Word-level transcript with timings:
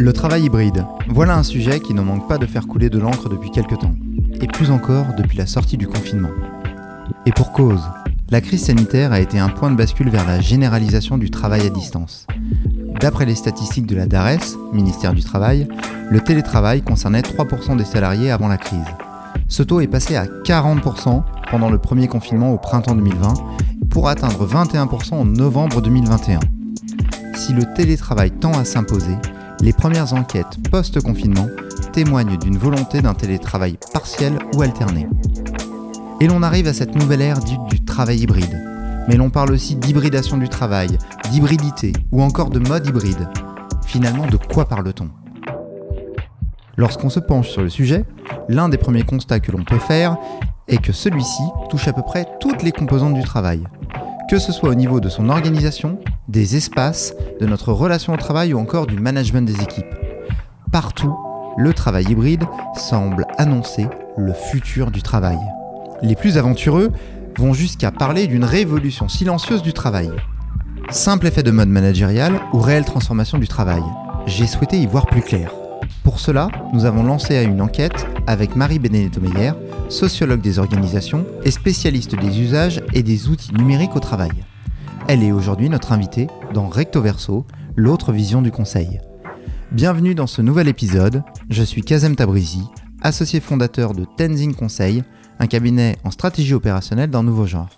Le 0.00 0.14
travail 0.14 0.44
hybride, 0.44 0.86
voilà 1.10 1.36
un 1.36 1.42
sujet 1.42 1.78
qui 1.78 1.92
ne 1.92 2.00
manque 2.00 2.26
pas 2.26 2.38
de 2.38 2.46
faire 2.46 2.66
couler 2.66 2.88
de 2.88 2.98
l'encre 2.98 3.28
depuis 3.28 3.50
quelques 3.50 3.78
temps, 3.78 3.92
et 4.40 4.46
plus 4.46 4.70
encore 4.70 5.08
depuis 5.18 5.36
la 5.36 5.44
sortie 5.44 5.76
du 5.76 5.86
confinement. 5.86 6.30
Et 7.26 7.32
pour 7.32 7.52
cause, 7.52 7.82
la 8.30 8.40
crise 8.40 8.64
sanitaire 8.64 9.12
a 9.12 9.20
été 9.20 9.38
un 9.38 9.50
point 9.50 9.70
de 9.70 9.76
bascule 9.76 10.08
vers 10.08 10.26
la 10.26 10.40
généralisation 10.40 11.18
du 11.18 11.30
travail 11.30 11.66
à 11.66 11.68
distance. 11.68 12.26
D'après 12.98 13.26
les 13.26 13.34
statistiques 13.34 13.84
de 13.84 13.94
la 13.94 14.06
DARES, 14.06 14.56
ministère 14.72 15.12
du 15.12 15.22
Travail, 15.22 15.68
le 16.10 16.20
télétravail 16.20 16.80
concernait 16.80 17.20
3% 17.20 17.76
des 17.76 17.84
salariés 17.84 18.30
avant 18.30 18.48
la 18.48 18.56
crise. 18.56 18.80
Ce 19.48 19.62
taux 19.62 19.82
est 19.82 19.86
passé 19.86 20.16
à 20.16 20.24
40% 20.24 21.22
pendant 21.50 21.68
le 21.68 21.76
premier 21.76 22.08
confinement 22.08 22.54
au 22.54 22.56
printemps 22.56 22.94
2020 22.94 23.34
pour 23.90 24.08
atteindre 24.08 24.46
21% 24.46 25.12
en 25.12 25.26
novembre 25.26 25.82
2021. 25.82 26.40
Si 27.34 27.52
le 27.52 27.64
télétravail 27.74 28.30
tend 28.30 28.52
à 28.52 28.64
s'imposer, 28.64 29.16
les 29.62 29.72
premières 29.72 30.14
enquêtes 30.14 30.56
post-confinement 30.70 31.48
témoignent 31.92 32.38
d'une 32.38 32.56
volonté 32.56 33.02
d'un 33.02 33.14
télétravail 33.14 33.78
partiel 33.92 34.38
ou 34.54 34.62
alterné. 34.62 35.06
Et 36.20 36.26
l'on 36.26 36.42
arrive 36.42 36.66
à 36.66 36.72
cette 36.72 36.94
nouvelle 36.94 37.22
ère 37.22 37.38
dite 37.38 37.64
du 37.70 37.84
travail 37.84 38.20
hybride. 38.20 38.62
Mais 39.08 39.16
l'on 39.16 39.30
parle 39.30 39.52
aussi 39.52 39.76
d'hybridation 39.76 40.36
du 40.36 40.48
travail, 40.48 40.98
d'hybridité 41.30 41.92
ou 42.12 42.22
encore 42.22 42.50
de 42.50 42.58
mode 42.58 42.86
hybride. 42.86 43.28
Finalement, 43.86 44.26
de 44.26 44.36
quoi 44.36 44.66
parle-t-on? 44.66 45.10
Lorsqu'on 46.76 47.10
se 47.10 47.20
penche 47.20 47.48
sur 47.48 47.62
le 47.62 47.68
sujet, 47.68 48.04
l'un 48.48 48.68
des 48.68 48.78
premiers 48.78 49.02
constats 49.02 49.40
que 49.40 49.52
l'on 49.52 49.64
peut 49.64 49.78
faire 49.78 50.16
est 50.68 50.80
que 50.80 50.92
celui-ci 50.92 51.42
touche 51.68 51.88
à 51.88 51.92
peu 51.92 52.02
près 52.02 52.26
toutes 52.40 52.62
les 52.62 52.72
composantes 52.72 53.14
du 53.14 53.24
travail. 53.24 53.64
Que 54.30 54.38
ce 54.38 54.52
soit 54.52 54.68
au 54.68 54.74
niveau 54.76 55.00
de 55.00 55.08
son 55.08 55.28
organisation, 55.28 55.98
des 56.28 56.54
espaces, 56.54 57.14
de 57.40 57.46
notre 57.46 57.72
relation 57.72 58.12
au 58.12 58.16
travail 58.16 58.54
ou 58.54 58.60
encore 58.60 58.86
du 58.86 58.96
management 58.96 59.44
des 59.44 59.60
équipes. 59.60 59.92
Partout, 60.70 61.18
le 61.58 61.74
travail 61.74 62.04
hybride 62.04 62.44
semble 62.76 63.26
annoncer 63.38 63.88
le 64.16 64.32
futur 64.32 64.92
du 64.92 65.02
travail. 65.02 65.40
Les 66.00 66.14
plus 66.14 66.38
aventureux 66.38 66.92
vont 67.38 67.54
jusqu'à 67.54 67.90
parler 67.90 68.28
d'une 68.28 68.44
révolution 68.44 69.08
silencieuse 69.08 69.62
du 69.62 69.72
travail. 69.72 70.12
Simple 70.90 71.26
effet 71.26 71.42
de 71.42 71.50
mode 71.50 71.68
managérial 71.68 72.34
ou 72.52 72.60
réelle 72.60 72.84
transformation 72.84 73.36
du 73.36 73.48
travail 73.48 73.82
J'ai 74.26 74.46
souhaité 74.46 74.80
y 74.80 74.86
voir 74.86 75.06
plus 75.06 75.22
clair. 75.22 75.50
Pour 76.04 76.20
cela, 76.20 76.48
nous 76.72 76.84
avons 76.84 77.02
lancé 77.02 77.36
une 77.42 77.60
enquête 77.60 78.06
avec 78.28 78.54
Marie 78.54 78.78
Benedetto 78.78 79.20
Meyer, 79.20 79.52
sociologue 79.88 80.40
des 80.40 80.58
organisations 80.58 81.26
et 81.44 81.50
spécialiste 81.50 82.14
des 82.14 82.40
usages 82.40 82.79
et 82.92 83.02
des 83.02 83.28
outils 83.28 83.54
numériques 83.54 83.96
au 83.96 84.00
travail. 84.00 84.30
Elle 85.08 85.22
est 85.22 85.32
aujourd'hui 85.32 85.68
notre 85.68 85.92
invitée 85.92 86.28
dans 86.54 86.68
Recto 86.68 87.00
Verso, 87.00 87.46
l'autre 87.76 88.12
vision 88.12 88.42
du 88.42 88.50
conseil. 88.50 89.00
Bienvenue 89.72 90.14
dans 90.14 90.26
ce 90.26 90.42
nouvel 90.42 90.68
épisode. 90.68 91.22
Je 91.48 91.62
suis 91.62 91.82
Kazem 91.82 92.16
Tabrizi, 92.16 92.62
associé 93.02 93.40
fondateur 93.40 93.94
de 93.94 94.04
Tenzing 94.16 94.54
Conseil, 94.54 95.02
un 95.38 95.46
cabinet 95.46 95.96
en 96.04 96.10
stratégie 96.10 96.54
opérationnelle 96.54 97.10
d'un 97.10 97.22
nouveau 97.22 97.46
genre. 97.46 97.68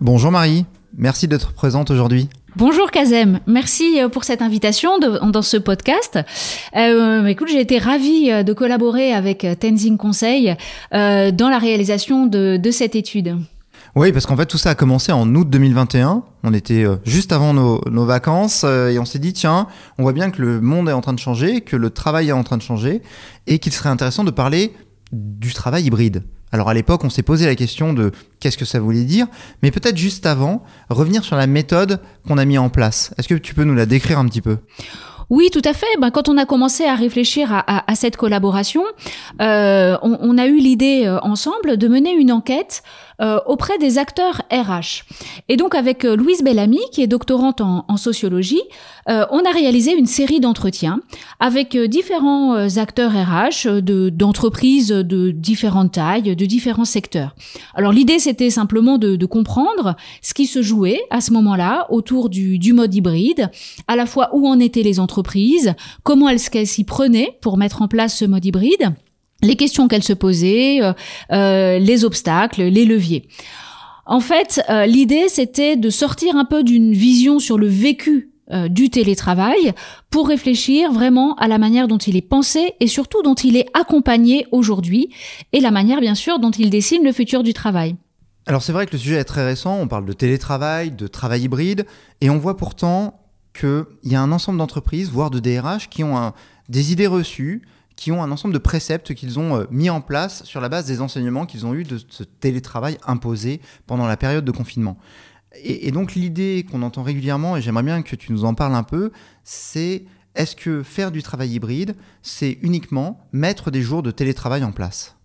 Bonjour 0.00 0.30
Marie, 0.30 0.66
merci 0.96 1.28
d'être 1.28 1.52
présente 1.52 1.90
aujourd'hui. 1.90 2.28
Bonjour 2.54 2.90
Kazem, 2.90 3.40
merci 3.46 3.98
euh, 3.98 4.10
pour 4.10 4.24
cette 4.24 4.42
invitation 4.42 4.98
dans 4.98 5.42
ce 5.42 5.56
podcast. 5.56 6.18
Euh, 6.76 7.24
écoute, 7.24 7.48
j'ai 7.48 7.60
été 7.60 7.78
ravie 7.78 8.30
euh, 8.30 8.42
de 8.42 8.52
collaborer 8.52 9.14
avec 9.14 9.46
Tenzing 9.58 9.96
Conseil 9.96 10.54
dans 10.92 11.48
la 11.50 11.58
réalisation 11.58 12.26
de, 12.26 12.70
cette 12.70 12.94
étude. 12.94 13.38
Oui, 13.94 14.10
parce 14.10 14.24
qu'en 14.24 14.36
fait 14.36 14.46
tout 14.46 14.56
ça 14.56 14.70
a 14.70 14.74
commencé 14.74 15.12
en 15.12 15.34
août 15.34 15.48
2021. 15.50 16.24
On 16.44 16.54
était 16.54 16.86
juste 17.04 17.30
avant 17.32 17.52
nos, 17.52 18.06
vacances 18.06 18.64
et 18.64 18.98
on 18.98 19.04
s'est 19.04 19.18
dit 19.18 19.34
tiens, 19.34 19.66
on 19.98 20.02
voit 20.02 20.14
bien 20.14 20.30
que 20.30 20.40
le 20.40 20.60
monde 20.60 20.88
est 20.88 20.92
en 20.92 21.02
train 21.02 21.12
de 21.12 21.18
changer, 21.18 21.60
que 21.60 21.76
le 21.76 21.90
travail 21.90 22.30
est 22.30 22.32
en 22.32 22.42
train 22.42 22.56
de 22.56 22.62
changer 22.62 23.02
et 23.46 23.58
qu'il 23.58 23.72
serait 23.72 23.90
intéressant 23.90 24.24
de 24.24 24.30
parler 24.30 24.72
du 25.12 25.52
travail 25.52 25.84
hybride. 25.84 26.22
Alors 26.52 26.68
à 26.68 26.74
l'époque, 26.74 27.02
on 27.02 27.10
s'est 27.10 27.22
posé 27.22 27.46
la 27.46 27.54
question 27.54 27.94
de 27.94 28.12
qu'est-ce 28.38 28.58
que 28.58 28.66
ça 28.66 28.78
voulait 28.78 29.04
dire, 29.04 29.26
mais 29.62 29.70
peut-être 29.70 29.96
juste 29.96 30.26
avant, 30.26 30.62
revenir 30.90 31.24
sur 31.24 31.34
la 31.34 31.46
méthode 31.46 32.00
qu'on 32.28 32.36
a 32.36 32.44
mis 32.44 32.58
en 32.58 32.68
place. 32.68 33.14
Est-ce 33.16 33.26
que 33.26 33.34
tu 33.34 33.54
peux 33.54 33.64
nous 33.64 33.74
la 33.74 33.86
décrire 33.86 34.18
un 34.18 34.26
petit 34.26 34.42
peu? 34.42 34.58
Oui, 35.30 35.48
tout 35.50 35.62
à 35.64 35.72
fait. 35.72 35.86
Ben, 35.98 36.10
quand 36.10 36.28
on 36.28 36.36
a 36.36 36.44
commencé 36.44 36.84
à 36.84 36.94
réfléchir 36.94 37.48
à, 37.50 37.94
cette 37.94 38.18
collaboration, 38.18 38.84
euh, 39.40 39.96
on, 40.02 40.36
a 40.36 40.46
eu 40.46 40.58
l'idée 40.58 41.04
euh, 41.06 41.18
ensemble 41.20 41.78
de 41.78 41.88
mener 41.88 42.12
une 42.12 42.30
enquête 42.30 42.82
euh, 43.20 43.38
auprès 43.46 43.78
des 43.78 43.98
acteurs 43.98 44.42
RH. 44.52 45.04
Et 45.48 45.56
donc 45.56 45.74
avec 45.74 46.04
Louise 46.04 46.42
Bellamy, 46.42 46.80
qui 46.92 47.02
est 47.02 47.06
doctorante 47.06 47.60
en, 47.60 47.96
sociologie, 47.96 48.62
on 49.06 49.44
a 49.44 49.52
réalisé 49.52 49.92
une 49.92 50.06
série 50.06 50.40
d'entretiens 50.40 51.00
avec 51.40 51.76
différents 51.76 52.54
acteurs 52.78 53.12
RH 53.12 53.80
d'entreprises 53.80 54.88
de, 54.88 55.30
différentes 55.30 55.92
tailles, 55.92 56.34
de 56.34 56.46
différents 56.46 56.84
secteurs. 56.84 57.34
Alors 57.74 57.92
l'idée, 57.92 58.18
c'était 58.18 58.50
simplement 58.50 58.98
de, 58.98 59.26
comprendre 59.26 59.96
ce 60.20 60.34
qui 60.34 60.46
se 60.46 60.62
jouait 60.62 61.00
à 61.10 61.20
ce 61.20 61.32
moment-là 61.32 61.86
autour 61.90 62.28
du, 62.28 62.58
du 62.58 62.72
mode 62.72 62.94
hybride, 62.94 63.50
à 63.88 63.96
la 63.96 64.06
fois 64.06 64.30
où 64.32 64.48
en 64.48 64.58
étaient 64.58 64.82
les 64.82 64.98
entreprises 65.00 65.74
comment 66.02 66.28
qu'elle 66.50 66.66
s'y 66.66 66.84
prenait 66.84 67.36
pour 67.40 67.56
mettre 67.56 67.82
en 67.82 67.88
place 67.88 68.16
ce 68.16 68.24
mode 68.24 68.44
hybride, 68.44 68.94
les 69.42 69.56
questions 69.56 69.88
qu'elle 69.88 70.02
se 70.02 70.12
posait, 70.12 70.82
euh, 70.82 70.92
euh, 71.32 71.78
les 71.78 72.04
obstacles, 72.04 72.62
les 72.62 72.84
leviers. 72.84 73.28
En 74.06 74.20
fait, 74.20 74.62
euh, 74.68 74.86
l'idée, 74.86 75.28
c'était 75.28 75.76
de 75.76 75.90
sortir 75.90 76.36
un 76.36 76.44
peu 76.44 76.62
d'une 76.62 76.92
vision 76.92 77.38
sur 77.38 77.58
le 77.58 77.66
vécu 77.66 78.28
du 78.68 78.90
télétravail 78.90 79.72
pour 80.10 80.28
réfléchir 80.28 80.92
vraiment 80.92 81.34
à 81.36 81.48
la 81.48 81.56
manière 81.56 81.88
dont 81.88 81.96
il 81.96 82.16
est 82.16 82.28
pensé 82.28 82.74
et 82.80 82.86
surtout 82.86 83.22
dont 83.22 83.36
il 83.36 83.56
est 83.56 83.64
accompagné 83.72 84.46
aujourd'hui 84.52 85.08
et 85.54 85.60
la 85.60 85.70
manière 85.70 86.02
bien 86.02 86.14
sûr 86.14 86.38
dont 86.38 86.50
il 86.50 86.68
dessine 86.68 87.02
le 87.02 87.12
futur 87.12 87.44
du 87.44 87.54
travail. 87.54 87.96
Alors 88.44 88.62
c'est 88.62 88.72
vrai 88.72 88.84
que 88.84 88.92
le 88.92 88.98
sujet 88.98 89.14
est 89.14 89.24
très 89.24 89.46
récent, 89.46 89.78
on 89.80 89.88
parle 89.88 90.04
de 90.04 90.12
télétravail, 90.12 90.90
de 90.90 91.06
travail 91.06 91.42
hybride 91.44 91.86
et 92.20 92.28
on 92.28 92.36
voit 92.36 92.58
pourtant 92.58 93.22
qu'il 93.58 93.86
y 94.04 94.16
a 94.16 94.20
un 94.20 94.32
ensemble 94.32 94.58
d'entreprises, 94.58 95.08
voire 95.08 95.30
de 95.30 95.38
DRH, 95.38 95.88
qui 95.88 96.04
ont 96.04 96.32
des 96.68 96.92
idées 96.92 97.06
reçues, 97.06 97.62
qui 97.96 98.12
ont 98.12 98.22
un 98.22 98.30
ensemble 98.30 98.54
de 98.54 98.58
préceptes 98.58 99.14
qu'ils 99.14 99.38
ont 99.38 99.56
euh, 99.56 99.64
mis 99.70 99.90
en 99.90 100.00
place 100.00 100.44
sur 100.44 100.60
la 100.60 100.68
base 100.68 100.86
des 100.86 101.00
enseignements 101.00 101.46
qu'ils 101.46 101.66
ont 101.66 101.74
eus 101.74 101.84
de 101.84 101.98
ce 102.08 102.22
télétravail 102.22 102.98
imposé 103.06 103.60
pendant 103.86 104.06
la 104.06 104.16
période 104.16 104.44
de 104.44 104.50
confinement. 104.50 104.96
Et, 105.62 105.90
donc 105.90 106.14
l'idée 106.14 106.64
qu'on 106.70 106.82
entend 106.82 107.02
régulièrement, 107.02 107.56
et 107.56 107.62
j'aimerais 107.62 107.82
bien 107.82 108.02
que 108.02 108.16
tu 108.16 108.32
nous 108.32 108.44
en 108.44 108.54
parles 108.54 108.74
un 108.74 108.84
peu, 108.84 109.12
c'est 109.44 110.04
est-ce 110.34 110.56
que 110.56 110.82
faire 110.82 111.10
du 111.10 111.22
travail 111.22 111.50
hybride, 111.50 111.94
c'est 112.22 112.58
uniquement 112.62 113.20
mettre 113.32 113.70
des 113.70 113.82
jours 113.82 114.02
de 114.02 114.10
télétravail 114.10 114.64
en 114.64 114.72
place? 114.72 115.16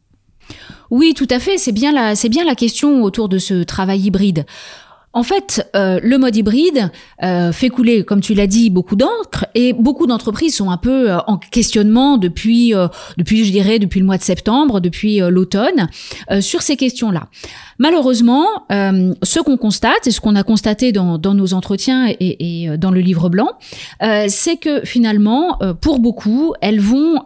Oui, 0.90 1.14
tout 1.14 1.28
à 1.30 1.40
fait. 1.40 1.58
C'est 1.58 1.72
bien 1.72 2.16
c'est 2.16 2.30
bien 2.30 2.44
la 2.44 2.56
question 2.56 3.04
autour 3.04 3.30
de 3.30 3.38
ce 3.38 3.64
travail 3.64 4.02
hybride. 4.02 4.46
En 5.18 5.24
fait, 5.24 5.68
euh, 5.76 6.00
le 6.04 6.20
mode 6.20 6.36
hybride 6.36 6.92
euh, 7.24 7.52
fait 7.52 7.70
couler, 7.70 8.04
comme 8.04 8.22
tu 8.22 8.36
l'as 8.36 8.46
dit, 8.46 8.70
beaucoup 8.70 8.96
d'encre 8.96 9.48
et 9.56 9.74
beaucoup 9.74 10.06
d'entreprises 10.06 10.56
sont 10.56 10.70
un 10.70 10.78
peu 10.78 11.10
euh, 11.10 11.18
en 11.26 11.38
questionnement 11.38 12.20
depuis, 12.20 12.76
depuis, 13.18 13.44
je 13.44 13.52
dirais, 13.52 13.80
depuis 13.80 14.00
le 14.00 14.06
mois 14.06 14.20
de 14.20 14.22
septembre, 14.22 14.80
depuis 14.80 15.18
l'automne, 15.18 15.88
sur 16.40 16.62
ces 16.62 16.76
questions-là. 16.76 17.30
Malheureusement, 17.80 18.46
ce 18.70 19.40
qu'on 19.40 19.58
constate 19.58 20.06
et 20.06 20.12
ce 20.12 20.20
qu'on 20.20 20.36
a 20.36 20.44
constaté 20.44 20.92
dans, 20.92 21.18
nos 21.18 21.54
entretiens 21.54 22.08
et, 22.08 22.64
et, 22.64 22.78
dans 22.78 22.92
le 22.92 23.00
livre 23.00 23.30
blanc, 23.30 23.50
c'est 24.28 24.58
que 24.58 24.82
finalement, 24.84 25.60
pour 25.82 26.00
beaucoup, 26.00 26.54
elles 26.62 26.80
vont 26.80 27.22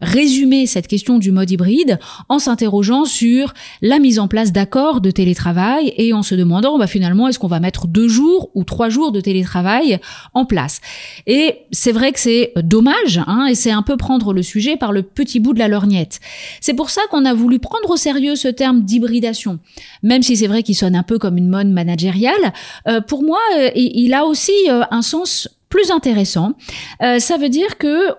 résumer 0.00 0.66
cette 0.66 0.86
question 0.86 1.18
du 1.18 1.32
mode 1.32 1.50
hybride 1.50 1.98
en 2.28 2.38
s'interrogeant 2.38 3.04
sur 3.04 3.54
la 3.82 3.98
mise 3.98 4.18
en 4.18 4.28
place 4.28 4.52
d'accords 4.52 5.00
de 5.00 5.10
télétravail 5.10 5.92
et 5.96 6.12
en 6.12 6.22
se 6.22 6.34
demandant 6.34 6.78
bah, 6.78 6.86
finalement 6.86 7.28
qu'on 7.38 7.48
va 7.48 7.60
mettre 7.60 7.86
deux 7.86 8.08
jours 8.08 8.50
ou 8.54 8.64
trois 8.64 8.88
jours 8.88 9.12
de 9.12 9.20
télétravail 9.20 10.00
en 10.34 10.44
place? 10.44 10.80
Et 11.26 11.58
c'est 11.72 11.92
vrai 11.92 12.12
que 12.12 12.20
c'est 12.20 12.52
dommage 12.62 13.20
hein, 13.26 13.46
et 13.46 13.54
c'est 13.54 13.70
un 13.70 13.82
peu 13.82 13.96
prendre 13.96 14.32
le 14.32 14.42
sujet 14.42 14.76
par 14.76 14.92
le 14.92 15.02
petit 15.02 15.40
bout 15.40 15.54
de 15.54 15.58
la 15.58 15.68
lorgnette. 15.68 16.20
C'est 16.60 16.74
pour 16.74 16.90
ça 16.90 17.02
qu'on 17.10 17.24
a 17.24 17.34
voulu 17.34 17.58
prendre 17.58 17.90
au 17.90 17.96
sérieux 17.96 18.36
ce 18.36 18.48
terme 18.48 18.82
d'hybridation 18.82 19.58
même 20.02 20.22
si 20.22 20.36
c'est 20.36 20.46
vrai 20.46 20.62
qu'il 20.62 20.74
sonne 20.74 20.94
un 20.94 21.02
peu 21.02 21.18
comme 21.18 21.38
une 21.38 21.48
mode 21.48 21.68
managériale, 21.68 22.52
euh, 22.88 23.00
pour 23.00 23.22
moi, 23.22 23.40
euh, 23.58 23.70
il 23.74 24.14
a 24.14 24.24
aussi 24.24 24.52
euh, 24.68 24.82
un 24.90 25.02
sens 25.02 25.48
plus 25.68 25.90
intéressant. 25.90 26.52
ça 27.00 27.36
veut 27.36 27.48
dire 27.48 27.78
que 27.78 28.10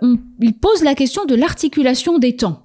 il 0.42 0.54
pose 0.54 0.84
la 0.84 0.94
question 0.94 1.24
de 1.24 1.36
l'articulation 1.36 2.18
des 2.18 2.36
temps. 2.36 2.65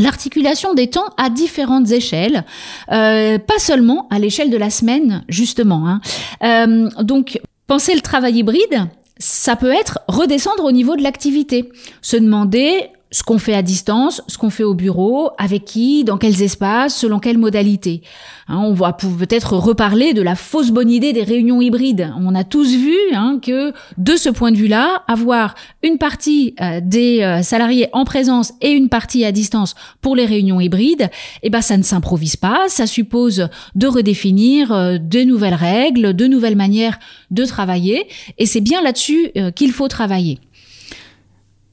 L'articulation 0.00 0.74
des 0.74 0.88
temps 0.88 1.08
à 1.16 1.30
différentes 1.30 1.90
échelles, 1.90 2.44
pas 2.88 3.58
seulement 3.58 4.08
à 4.10 4.18
l'échelle 4.18 4.50
de 4.50 4.56
la 4.56 4.70
semaine, 4.70 5.24
justement. 5.28 6.00
Hein. 6.40 6.88
donc, 7.02 7.40
penser 7.66 7.94
le 7.94 8.00
travail 8.00 8.38
hybride, 8.38 8.88
ça 9.18 9.54
peut 9.54 9.72
être 9.72 10.00
redescendre 10.08 10.64
au 10.64 10.72
niveau 10.72 10.96
de 10.96 11.02
l'activité, 11.02 11.70
se 12.00 12.16
demander 12.16 12.90
ce 13.12 13.22
qu'on 13.22 13.38
fait 13.38 13.54
à 13.54 13.62
distance, 13.62 14.22
ce 14.28 14.38
qu'on 14.38 14.50
fait 14.50 14.62
au 14.62 14.74
bureau, 14.74 15.30
avec 15.38 15.64
qui, 15.64 16.04
dans 16.04 16.16
quels 16.16 16.42
espaces, 16.42 16.96
selon 16.96 17.18
quelles 17.18 17.38
modalités. 17.38 18.02
Hein, 18.46 18.58
on 18.58 18.72
va 18.72 18.92
peut-être 18.92 19.56
reparler 19.56 20.12
de 20.12 20.22
la 20.22 20.34
fausse 20.36 20.70
bonne 20.70 20.90
idée 20.90 21.12
des 21.12 21.22
réunions 21.22 21.60
hybrides. 21.60 22.12
On 22.20 22.34
a 22.34 22.44
tous 22.44 22.74
vu 22.74 22.96
hein, 23.14 23.38
que 23.42 23.72
de 23.98 24.16
ce 24.16 24.28
point 24.28 24.52
de 24.52 24.56
vue-là, 24.56 25.02
avoir 25.08 25.54
une 25.82 25.98
partie 25.98 26.54
euh, 26.60 26.80
des 26.82 27.22
euh, 27.22 27.42
salariés 27.42 27.88
en 27.92 28.04
présence 28.04 28.52
et 28.60 28.70
une 28.70 28.88
partie 28.88 29.24
à 29.24 29.32
distance 29.32 29.74
pour 30.00 30.14
les 30.14 30.26
réunions 30.26 30.60
hybrides, 30.60 31.10
eh 31.42 31.50
ben 31.50 31.62
ça 31.62 31.76
ne 31.76 31.82
s'improvise 31.82 32.36
pas. 32.36 32.64
Ça 32.68 32.86
suppose 32.86 33.48
de 33.74 33.86
redéfinir 33.86 34.72
euh, 34.72 34.98
de 34.98 35.22
nouvelles 35.22 35.54
règles, 35.54 36.14
de 36.14 36.26
nouvelles 36.26 36.56
manières 36.56 36.98
de 37.30 37.44
travailler, 37.44 38.08
et 38.38 38.46
c'est 38.46 38.60
bien 38.60 38.82
là-dessus 38.82 39.30
qu'il 39.54 39.72
faut 39.72 39.86
travailler. 39.86 40.40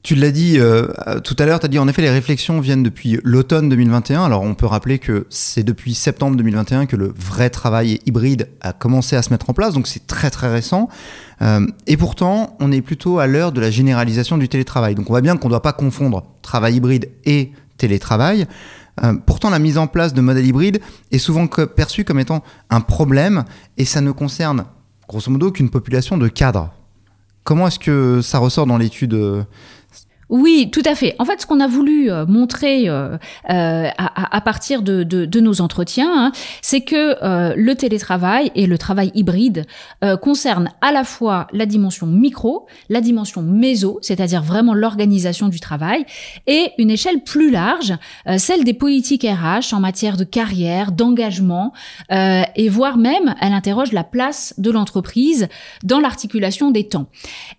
Tu 0.08 0.14
l'as 0.14 0.30
dit 0.30 0.54
euh, 0.58 0.86
tout 1.22 1.36
à 1.38 1.44
l'heure, 1.44 1.60
tu 1.60 1.66
as 1.66 1.68
dit 1.68 1.78
en 1.78 1.86
effet 1.86 2.00
les 2.00 2.08
réflexions 2.08 2.60
viennent 2.60 2.82
depuis 2.82 3.20
l'automne 3.24 3.68
2021. 3.68 4.24
Alors 4.24 4.40
on 4.40 4.54
peut 4.54 4.64
rappeler 4.64 4.98
que 4.98 5.26
c'est 5.28 5.64
depuis 5.64 5.92
septembre 5.92 6.34
2021 6.38 6.86
que 6.86 6.96
le 6.96 7.12
vrai 7.14 7.50
travail 7.50 8.00
hybride 8.06 8.48
a 8.62 8.72
commencé 8.72 9.16
à 9.16 9.22
se 9.22 9.28
mettre 9.28 9.50
en 9.50 9.52
place, 9.52 9.74
donc 9.74 9.86
c'est 9.86 10.06
très 10.06 10.30
très 10.30 10.50
récent. 10.50 10.88
Euh, 11.42 11.66
et 11.86 11.98
pourtant, 11.98 12.56
on 12.58 12.72
est 12.72 12.80
plutôt 12.80 13.18
à 13.18 13.26
l'heure 13.26 13.52
de 13.52 13.60
la 13.60 13.70
généralisation 13.70 14.38
du 14.38 14.48
télétravail. 14.48 14.94
Donc 14.94 15.10
on 15.10 15.12
voit 15.12 15.20
bien 15.20 15.36
qu'on 15.36 15.48
ne 15.48 15.52
doit 15.52 15.60
pas 15.60 15.74
confondre 15.74 16.24
travail 16.40 16.76
hybride 16.76 17.10
et 17.26 17.52
télétravail. 17.76 18.46
Euh, 19.04 19.12
pourtant, 19.12 19.50
la 19.50 19.58
mise 19.58 19.76
en 19.76 19.88
place 19.88 20.14
de 20.14 20.22
modèles 20.22 20.46
hybrides 20.46 20.80
est 21.12 21.18
souvent 21.18 21.46
perçue 21.48 22.06
comme 22.06 22.18
étant 22.18 22.42
un 22.70 22.80
problème 22.80 23.44
et 23.76 23.84
ça 23.84 24.00
ne 24.00 24.12
concerne 24.12 24.64
grosso 25.06 25.30
modo 25.30 25.52
qu'une 25.52 25.68
population 25.68 26.16
de 26.16 26.28
cadres. 26.28 26.70
Comment 27.44 27.66
est-ce 27.66 27.78
que 27.78 28.22
ça 28.22 28.38
ressort 28.38 28.66
dans 28.66 28.78
l'étude 28.78 29.46
oui, 30.30 30.68
tout 30.70 30.82
à 30.84 30.94
fait. 30.94 31.14
En 31.18 31.24
fait, 31.24 31.40
ce 31.40 31.46
qu'on 31.46 31.60
a 31.60 31.66
voulu 31.66 32.10
euh, 32.10 32.26
montrer 32.26 32.88
euh, 32.88 33.16
euh, 33.48 33.88
à, 33.96 34.40
partir 34.42 34.82
de, 34.82 35.40
nos 35.40 35.60
entretiens, 35.60 36.26
hein, 36.26 36.32
c'est 36.60 36.82
que 36.82 37.16
le 37.54 37.74
télétravail 37.74 38.50
et 38.54 38.66
le 38.66 38.76
travail 38.76 39.10
hybride 39.14 39.66
concernent 40.20 40.70
à 40.80 40.92
la 40.92 41.04
fois 41.04 41.46
la 41.52 41.66
dimension 41.66 42.06
micro, 42.06 42.66
la 42.88 43.00
dimension 43.00 43.42
méso, 43.42 43.98
c'est-à-dire 44.02 44.42
vraiment 44.42 44.74
l'organisation 44.74 45.48
du 45.48 45.60
travail, 45.60 46.04
et 46.46 46.72
une 46.78 46.90
échelle 46.90 47.22
plus 47.22 47.50
large, 47.50 47.94
celle 48.36 48.64
des 48.64 48.74
politiques 48.74 49.24
RH 49.24 49.74
en 49.74 49.80
matière 49.80 50.16
de 50.16 50.24
carrière, 50.24 50.92
d'engagement, 50.92 51.72
et 52.10 52.68
voire 52.68 52.96
même, 52.96 53.34
elle 53.40 53.52
interroge 53.52 53.92
la 53.92 54.04
place 54.04 54.54
de 54.58 54.70
l'entreprise 54.70 55.48
dans 55.84 56.00
l'articulation 56.00 56.70
des 56.70 56.88
temps. 56.88 57.06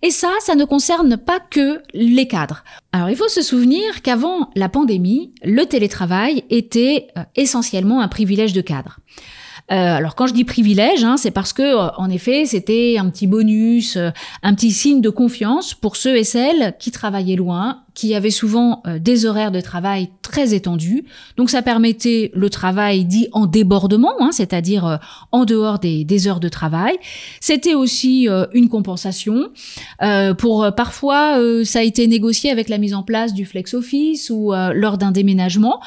Et 0.01 0.11
ça, 0.11 0.29
ça 0.41 0.55
ne 0.55 0.65
concerne 0.65 1.17
pas 1.17 1.39
que 1.39 1.81
les 1.93 2.27
cadres. 2.27 2.58
Alors 2.91 3.09
il 3.09 3.15
faut 3.15 3.27
se 3.27 3.41
souvenir 3.41 4.01
qu'avant 4.01 4.49
la 4.55 4.69
pandémie, 4.69 5.33
le 5.43 5.65
télétravail 5.65 6.43
était 6.49 7.07
euh, 7.17 7.21
essentiellement 7.35 8.01
un 8.01 8.07
privilège 8.07 8.53
de 8.53 8.61
cadre. 8.61 8.99
Euh, 9.71 9.75
alors 9.97 10.15
quand 10.15 10.25
je 10.25 10.33
dis 10.33 10.45
privilège, 10.45 11.03
hein, 11.03 11.17
c'est 11.17 11.31
parce 11.31 11.53
que 11.53 11.61
euh, 11.61 11.89
en 11.97 12.09
effet 12.09 12.45
c'était 12.45 12.97
un 12.97 13.09
petit 13.09 13.27
bonus, 13.27 13.97
un 14.41 14.53
petit 14.55 14.71
signe 14.71 15.01
de 15.01 15.09
confiance 15.09 15.73
pour 15.73 15.95
ceux 15.95 16.17
et 16.17 16.23
celles 16.23 16.75
qui 16.79 16.91
travaillaient 16.91 17.35
loin, 17.35 17.83
qui 17.99 18.15
avaient 18.15 18.29
souvent 18.29 18.81
des 18.99 19.25
horaires 19.25 19.51
de 19.51 19.59
travail 19.59 20.09
très 20.21 20.53
étendus. 20.53 21.03
Donc 21.35 21.49
ça 21.49 21.61
permettait 21.61 22.31
le 22.33 22.49
travail 22.49 23.03
dit 23.03 23.27
en 23.33 23.45
débordement, 23.45 24.13
hein, 24.21 24.31
c'est-à-dire 24.31 24.99
en 25.31 25.43
dehors 25.43 25.79
des, 25.79 26.05
des, 26.05 26.27
heures 26.27 26.39
de 26.39 26.47
travail. 26.47 26.95
C'était 27.41 27.73
aussi 27.73 28.27
une 28.53 28.69
compensation. 28.69 29.49
pour 30.37 30.67
parfois 30.75 31.37
ça 31.65 31.79
a 31.79 31.83
été 31.83 32.07
négocié 32.07 32.51
avec 32.51 32.69
la 32.69 32.77
mise 32.77 32.93
en 32.93 33.03
place 33.03 33.33
du 33.33 33.45
flex 33.45 33.73
office 33.73 34.29
ou 34.29 34.53
lors 34.73 34.97
d'un 34.97 35.11
déménagement, 35.11 35.81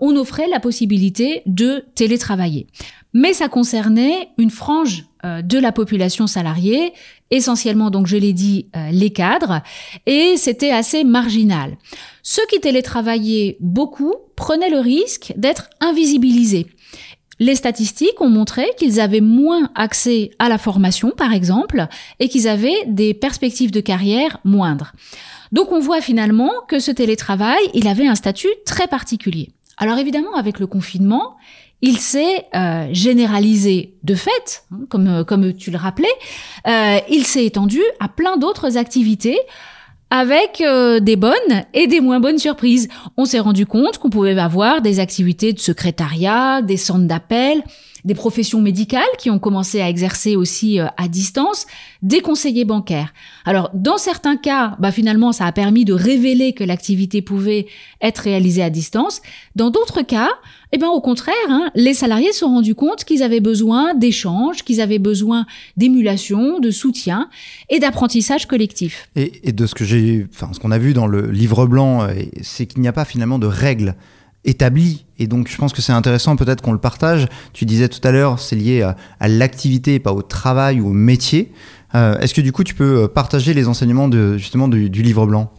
on 0.00 0.16
offrait 0.16 0.48
la 0.48 0.60
possibilité 0.60 1.42
de 1.46 1.84
télétravailler 1.94 2.66
mais 3.12 3.32
ça 3.32 3.48
concernait 3.48 4.28
une 4.38 4.50
frange 4.50 5.04
euh, 5.04 5.09
de 5.24 5.58
la 5.58 5.72
population 5.72 6.26
salariée, 6.26 6.92
essentiellement, 7.30 7.90
donc 7.90 8.06
je 8.06 8.16
l'ai 8.16 8.32
dit, 8.32 8.68
euh, 8.76 8.90
les 8.90 9.10
cadres, 9.10 9.62
et 10.06 10.36
c'était 10.36 10.70
assez 10.70 11.04
marginal. 11.04 11.76
Ceux 12.22 12.46
qui 12.50 12.60
télétravaillaient 12.60 13.56
beaucoup 13.60 14.14
prenaient 14.36 14.70
le 14.70 14.80
risque 14.80 15.32
d'être 15.36 15.70
invisibilisés. 15.80 16.66
Les 17.38 17.54
statistiques 17.54 18.20
ont 18.20 18.28
montré 18.28 18.66
qu'ils 18.76 19.00
avaient 19.00 19.22
moins 19.22 19.70
accès 19.74 20.30
à 20.38 20.48
la 20.50 20.58
formation, 20.58 21.10
par 21.16 21.32
exemple, 21.32 21.86
et 22.18 22.28
qu'ils 22.28 22.48
avaient 22.48 22.84
des 22.86 23.14
perspectives 23.14 23.70
de 23.70 23.80
carrière 23.80 24.38
moindres. 24.44 24.92
Donc 25.50 25.72
on 25.72 25.80
voit 25.80 26.02
finalement 26.02 26.50
que 26.68 26.78
ce 26.78 26.90
télétravail, 26.90 27.60
il 27.72 27.88
avait 27.88 28.06
un 28.06 28.14
statut 28.14 28.48
très 28.66 28.88
particulier. 28.88 29.48
Alors 29.78 29.98
évidemment, 29.98 30.34
avec 30.34 30.58
le 30.58 30.66
confinement, 30.66 31.36
il 31.82 31.98
s'est 31.98 32.46
euh, 32.54 32.88
généralisé 32.92 33.94
de 34.02 34.14
fait, 34.14 34.64
hein, 34.72 34.80
comme, 34.88 35.08
euh, 35.08 35.24
comme 35.24 35.52
tu 35.54 35.70
le 35.70 35.78
rappelais, 35.78 36.08
euh, 36.66 36.98
il 37.08 37.24
s'est 37.24 37.46
étendu 37.46 37.80
à 38.00 38.08
plein 38.08 38.36
d'autres 38.36 38.76
activités 38.76 39.38
avec 40.12 40.60
des 40.60 41.14
bonnes 41.14 41.62
et 41.72 41.86
des 41.86 42.00
moins 42.00 42.18
bonnes 42.18 42.38
surprises. 42.38 42.88
On 43.16 43.24
s'est 43.24 43.38
rendu 43.38 43.64
compte 43.64 43.98
qu'on 43.98 44.10
pouvait 44.10 44.36
avoir 44.36 44.82
des 44.82 44.98
activités 44.98 45.52
de 45.52 45.60
secrétariat, 45.60 46.62
des 46.62 46.76
centres 46.76 47.06
d'appel, 47.06 47.62
des 48.04 48.14
professions 48.14 48.60
médicales 48.60 49.02
qui 49.18 49.30
ont 49.30 49.38
commencé 49.38 49.80
à 49.80 49.88
exercer 49.88 50.36
aussi 50.36 50.80
euh, 50.80 50.86
à 50.96 51.08
distance, 51.08 51.66
des 52.02 52.20
conseillers 52.20 52.64
bancaires. 52.64 53.12
Alors, 53.44 53.70
dans 53.74 53.98
certains 53.98 54.36
cas, 54.36 54.76
bah, 54.78 54.92
finalement, 54.92 55.32
ça 55.32 55.46
a 55.46 55.52
permis 55.52 55.84
de 55.84 55.92
révéler 55.92 56.52
que 56.52 56.64
l'activité 56.64 57.22
pouvait 57.22 57.66
être 58.00 58.18
réalisée 58.18 58.62
à 58.62 58.70
distance. 58.70 59.22
Dans 59.56 59.70
d'autres 59.70 60.02
cas, 60.02 60.28
eh 60.72 60.78
ben, 60.78 60.88
au 60.88 61.00
contraire, 61.00 61.34
hein, 61.48 61.70
les 61.74 61.94
salariés 61.94 62.32
se 62.32 62.40
sont 62.40 62.48
rendus 62.48 62.74
compte 62.74 63.04
qu'ils 63.04 63.22
avaient 63.22 63.40
besoin 63.40 63.94
d'échanges, 63.94 64.62
qu'ils 64.62 64.80
avaient 64.80 64.98
besoin 64.98 65.46
d'émulation, 65.76 66.60
de 66.60 66.70
soutien 66.70 67.28
et 67.68 67.80
d'apprentissage 67.80 68.46
collectif. 68.46 69.08
Et, 69.16 69.52
de 69.52 69.66
ce 69.66 69.74
que 69.74 69.84
j'ai, 69.84 70.26
enfin, 70.32 70.52
ce 70.52 70.60
qu'on 70.60 70.70
a 70.70 70.78
vu 70.78 70.94
dans 70.94 71.06
le 71.06 71.30
livre 71.30 71.66
blanc, 71.66 72.02
euh, 72.02 72.12
c'est 72.42 72.66
qu'il 72.66 72.80
n'y 72.80 72.88
a 72.88 72.92
pas 72.92 73.04
finalement 73.04 73.38
de 73.38 73.46
règles 73.46 73.96
établi. 74.44 75.04
Et 75.18 75.26
donc, 75.26 75.48
je 75.48 75.56
pense 75.56 75.72
que 75.72 75.82
c'est 75.82 75.92
intéressant 75.92 76.36
peut-être 76.36 76.62
qu'on 76.62 76.72
le 76.72 76.78
partage. 76.78 77.26
Tu 77.52 77.66
disais 77.66 77.88
tout 77.88 78.00
à 78.06 78.10
l'heure, 78.10 78.38
c'est 78.38 78.56
lié 78.56 78.82
à, 78.82 79.28
l'activité, 79.28 79.98
pas 79.98 80.12
au 80.12 80.22
travail 80.22 80.80
ou 80.80 80.88
au 80.88 80.92
métier. 80.92 81.52
Euh, 81.94 82.18
est-ce 82.18 82.34
que 82.34 82.40
du 82.40 82.52
coup, 82.52 82.64
tu 82.64 82.74
peux 82.74 83.02
euh, 83.02 83.08
partager 83.08 83.52
les 83.52 83.68
enseignements 83.68 84.08
de, 84.08 84.36
justement 84.38 84.68
du, 84.68 84.88
livre 84.88 85.26
blanc? 85.26 85.52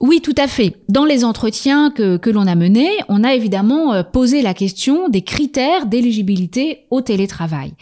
Oui, 0.00 0.20
tout 0.20 0.34
à 0.36 0.48
fait. 0.48 0.76
Dans 0.88 1.04
les 1.04 1.24
entretiens 1.24 1.90
que, 1.90 2.16
que 2.16 2.30
l'on 2.30 2.46
a 2.46 2.54
menés, 2.54 2.90
on 3.08 3.22
a 3.22 3.34
évidemment 3.34 3.94
euh, 3.94 4.02
posé 4.02 4.42
la 4.42 4.54
question 4.54 5.08
des 5.08 5.22
critères 5.22 5.86
d'éligibilité 5.86 6.86
au 6.90 7.00
télétravail. 7.00 7.74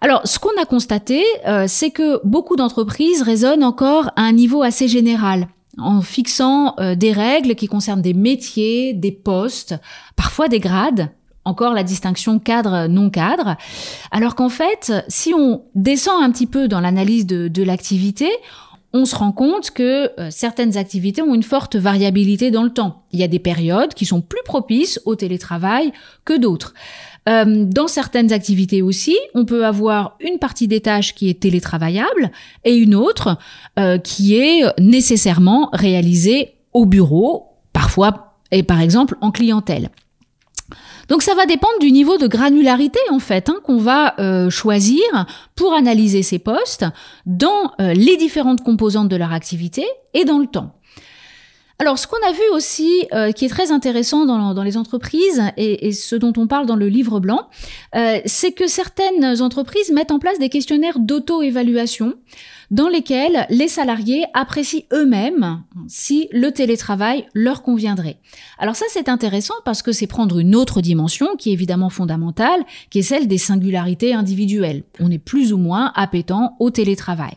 Alors, 0.00 0.20
ce 0.24 0.38
qu'on 0.38 0.50
a 0.60 0.66
constaté, 0.66 1.22
c'est 1.66 1.88
que 1.88 2.20
beaucoup 2.26 2.56
d'entreprises 2.56 3.22
raisonnent 3.22 3.64
encore 3.64 4.10
à 4.16 4.22
un 4.22 4.32
niveau 4.32 4.60
assez 4.60 4.86
général 4.86 5.48
en 5.78 6.00
fixant 6.00 6.74
euh, 6.78 6.94
des 6.94 7.12
règles 7.12 7.54
qui 7.54 7.66
concernent 7.66 8.02
des 8.02 8.14
métiers, 8.14 8.94
des 8.94 9.12
postes, 9.12 9.74
parfois 10.16 10.48
des 10.48 10.60
grades, 10.60 11.10
encore 11.44 11.74
la 11.74 11.82
distinction 11.82 12.38
cadre-non 12.38 13.10
cadre, 13.10 13.56
alors 14.10 14.34
qu'en 14.34 14.48
fait, 14.48 14.92
si 15.08 15.34
on 15.34 15.62
descend 15.74 16.22
un 16.22 16.30
petit 16.30 16.46
peu 16.46 16.68
dans 16.68 16.80
l'analyse 16.80 17.26
de, 17.26 17.62
l'activité, 17.62 18.28
on 18.92 19.04
se 19.04 19.16
rend 19.16 19.32
compte 19.32 19.72
que 19.72 20.18
euh, 20.20 20.28
certaines 20.30 20.76
activités 20.76 21.20
ont 21.20 21.34
une 21.34 21.42
forte 21.42 21.74
variabilité 21.76 22.50
dans 22.50 22.62
le 22.62 22.70
temps. 22.70 23.02
Il 23.12 23.18
y 23.18 23.24
a 23.24 23.28
des 23.28 23.40
périodes 23.40 23.92
qui 23.92 24.06
sont 24.06 24.20
plus 24.20 24.42
propices 24.44 25.00
au 25.04 25.16
télétravail 25.16 25.92
que 26.24 26.38
d'autres. 26.38 26.74
Euh, 27.28 27.64
dans 27.64 27.88
certaines 27.88 28.32
activités 28.32 28.82
aussi, 28.82 29.16
on 29.34 29.44
peut 29.44 29.64
avoir 29.64 30.16
une 30.20 30.38
partie 30.38 30.68
des 30.68 30.80
tâches 30.80 31.14
qui 31.14 31.30
est 31.30 31.40
télétravaillable 31.40 32.30
et 32.64 32.76
une 32.76 32.94
autre 32.94 33.38
euh, 33.78 33.98
qui 33.98 34.36
est 34.36 34.64
nécessairement 34.78 35.70
réalisée 35.72 36.54
au 36.72 36.84
bureau, 36.84 37.46
parfois 37.72 38.36
et 38.50 38.62
par 38.62 38.80
exemple 38.80 39.16
en 39.20 39.30
clientèle. 39.30 39.90
Donc 41.08 41.22
ça 41.22 41.34
va 41.34 41.44
dépendre 41.44 41.78
du 41.80 41.92
niveau 41.92 42.16
de 42.16 42.26
granularité 42.26 42.98
en 43.10 43.18
fait 43.18 43.50
hein, 43.50 43.56
qu'on 43.64 43.76
va 43.76 44.18
euh, 44.18 44.48
choisir 44.48 45.02
pour 45.54 45.74
analyser 45.74 46.22
ces 46.22 46.38
postes 46.38 46.86
dans 47.26 47.72
les 47.78 48.16
différentes 48.16 48.62
composantes 48.62 49.08
de 49.08 49.16
leur 49.16 49.32
activité 49.32 49.84
et 50.14 50.24
dans 50.24 50.38
le 50.38 50.46
temps. 50.46 50.74
Alors, 51.84 51.98
ce 51.98 52.06
qu'on 52.06 52.26
a 52.26 52.32
vu 52.32 52.40
aussi, 52.54 53.06
euh, 53.12 53.30
qui 53.30 53.44
est 53.44 53.50
très 53.50 53.70
intéressant 53.70 54.24
dans, 54.24 54.62
les 54.62 54.78
entreprises, 54.78 55.42
et, 55.58 55.92
ce 55.92 56.16
dont 56.16 56.32
on 56.38 56.46
parle 56.46 56.64
dans 56.64 56.76
le 56.76 56.88
livre 56.88 57.20
blanc, 57.20 57.50
euh, 57.94 58.20
c'est 58.24 58.52
que 58.52 58.66
certaines 58.66 59.42
entreprises 59.42 59.92
mettent 59.92 60.10
en 60.10 60.18
place 60.18 60.38
des 60.38 60.48
questionnaires 60.48 60.98
d'auto-évaluation 60.98 62.14
dans 62.70 62.88
lesquels 62.88 63.46
les 63.50 63.68
salariés 63.68 64.24
apprécient 64.32 64.86
eux-mêmes 64.94 65.62
si 65.86 66.28
le 66.32 66.52
télétravail 66.52 67.26
leur 67.34 67.62
conviendrait. 67.62 68.16
Alors 68.58 68.76
ça, 68.76 68.86
c'est 68.88 69.10
intéressant 69.10 69.52
parce 69.66 69.82
que 69.82 69.92
c'est 69.92 70.06
prendre 70.06 70.38
une 70.38 70.56
autre 70.56 70.80
dimension 70.80 71.36
qui 71.36 71.50
est 71.50 71.52
évidemment 71.52 71.90
fondamentale, 71.90 72.64
qui 72.88 73.00
est 73.00 73.02
celle 73.02 73.28
des 73.28 73.36
singularités 73.36 74.14
individuelles. 74.14 74.84
On 75.00 75.10
est 75.10 75.18
plus 75.18 75.52
ou 75.52 75.58
moins 75.58 75.92
appétant 75.94 76.56
au 76.60 76.70
télétravail. 76.70 77.34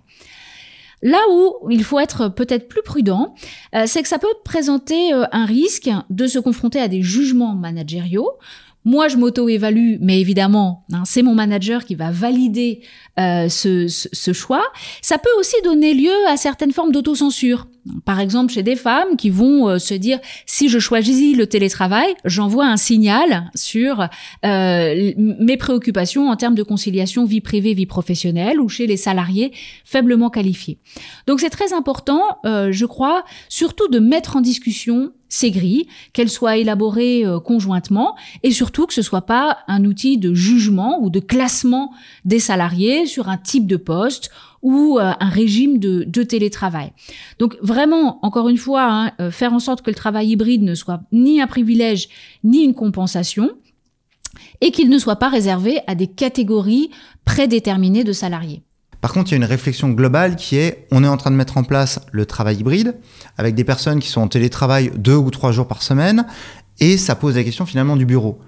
Là 1.03 1.19
où 1.31 1.69
il 1.69 1.83
faut 1.83 1.99
être 1.99 2.27
peut-être 2.29 2.67
plus 2.67 2.81
prudent, 2.81 3.35
c'est 3.85 4.01
que 4.01 4.07
ça 4.07 4.17
peut 4.17 4.27
présenter 4.43 5.13
un 5.13 5.45
risque 5.45 5.89
de 6.09 6.25
se 6.25 6.39
confronter 6.39 6.79
à 6.79 6.87
des 6.87 7.03
jugements 7.03 7.53
managériaux 7.53 8.31
moi, 8.87 9.09
je 9.09 9.17
m'auto-évalue, 9.17 9.97
mais 9.99 10.21
évidemment, 10.21 10.85
hein, 10.93 11.03
c'est 11.05 11.21
mon 11.21 11.35
manager 11.35 11.83
qui 11.83 11.95
va 11.95 12.09
valider 12.09 12.79
euh, 13.19 13.49
ce, 13.49 13.85
ce, 13.89 14.31
choix. 14.31 14.63
Ça 15.01 15.17
peut 15.17 15.29
aussi 15.37 15.57
donner 15.61 15.93
lieu 15.93 16.13
à 16.25 16.37
certaines 16.37 16.71
formes 16.71 16.93
d'autocensure. 16.93 17.67
Par 18.05 18.19
exemple, 18.19 18.53
chez 18.53 18.63
des 18.63 18.75
femmes 18.75 19.17
qui 19.17 19.29
vont 19.29 19.67
euh, 19.67 19.79
se 19.79 19.93
dire 19.93 20.19
si 20.45 20.69
je 20.69 20.79
choisis 20.79 21.35
le 21.35 21.47
télétravail, 21.47 22.13
j'envoie 22.25 22.65
un 22.65 22.77
signal 22.77 23.49
sur 23.55 24.07
euh, 24.45 25.13
mes 25.17 25.57
préoccupations 25.57 26.29
en 26.29 26.35
termes 26.35 26.55
de 26.55 26.63
conciliation 26.63 27.25
vie 27.25 27.41
privée 27.41 27.73
vie 27.73 27.85
professionnelle 27.85 28.59
ou 28.59 28.69
chez 28.69 28.87
les 28.87 28.97
salariés 28.97 29.51
faiblement 29.85 30.29
qualifiés. 30.29 30.79
Donc 31.27 31.39
c'est 31.39 31.49
très 31.49 31.73
important, 31.73 32.21
je 32.43 32.85
crois, 32.85 33.23
surtout 33.49 33.87
de 33.87 33.99
mettre 33.99 34.35
en 34.35 34.41
discussion 34.41 35.11
ces 35.29 35.51
grilles, 35.51 35.87
qu'elles 36.13 36.29
soient 36.29 36.57
élaborées 36.57 37.25
euh, 37.25 37.39
conjointement 37.39 38.15
et 38.43 38.51
surtout 38.51 38.85
que 38.85 38.93
ce 38.93 39.01
soit 39.01 39.25
pas 39.25 39.59
un 39.67 39.83
outil 39.85 40.17
de 40.17 40.33
jugement 40.33 40.99
ou 41.01 41.09
de 41.09 41.19
classement 41.19 41.91
des 42.25 42.39
salariés 42.39 43.05
sur 43.05 43.29
un 43.29 43.37
type 43.37 43.67
de 43.67 43.77
poste 43.77 44.31
ou 44.61 44.97
euh, 44.99 45.13
un 45.19 45.29
régime 45.29 45.79
de, 45.79 46.23
télétravail. 46.23 46.91
Donc 47.39 47.57
vraiment, 47.61 48.19
encore 48.23 48.49
une 48.49 48.57
fois, 48.57 48.83
hein, 48.83 49.11
euh, 49.19 49.31
faire 49.31 49.53
en 49.53 49.59
sorte 49.59 49.81
que 49.81 49.89
le 49.89 49.95
travail 49.95 50.29
hybride 50.29 50.63
ne 50.63 50.75
soit 50.75 51.01
ni 51.11 51.41
un 51.41 51.47
privilège 51.47 52.09
ni 52.43 52.63
une 52.63 52.73
compensation 52.73 53.51
et 54.61 54.71
qu'il 54.71 54.89
ne 54.89 54.97
soit 54.97 55.17
pas 55.17 55.29
réservé 55.29 55.79
à 55.87 55.95
des 55.95 56.07
catégories 56.07 56.89
prédéterminées 57.25 58.03
de 58.03 58.13
salariés. 58.13 58.63
Par 59.01 59.13
contre, 59.13 59.31
il 59.31 59.33
y 59.33 59.35
a 59.35 59.37
une 59.37 59.43
réflexion 59.45 59.89
globale 59.89 60.35
qui 60.35 60.57
est, 60.57 60.87
on 60.91 61.03
est 61.03 61.07
en 61.07 61.17
train 61.17 61.31
de 61.31 61.35
mettre 61.35 61.57
en 61.57 61.63
place 61.63 61.99
le 62.11 62.25
travail 62.25 62.57
hybride 62.57 62.95
avec 63.37 63.53
des 63.53 63.63
personnes 63.63 63.99
qui 63.99 64.09
sont 64.09 64.21
en 64.21 64.27
télétravail 64.27 64.91
deux 64.97 65.15
ou 65.15 65.29
trois 65.29 65.51
jours 65.51 65.67
par 65.67 65.83
semaine, 65.83 66.25
et 66.79 66.97
ça 66.97 67.15
pose 67.15 67.35
la 67.35 67.43
question 67.43 67.65
finalement 67.65 67.95
du 67.95 68.05
bureau. 68.05 68.39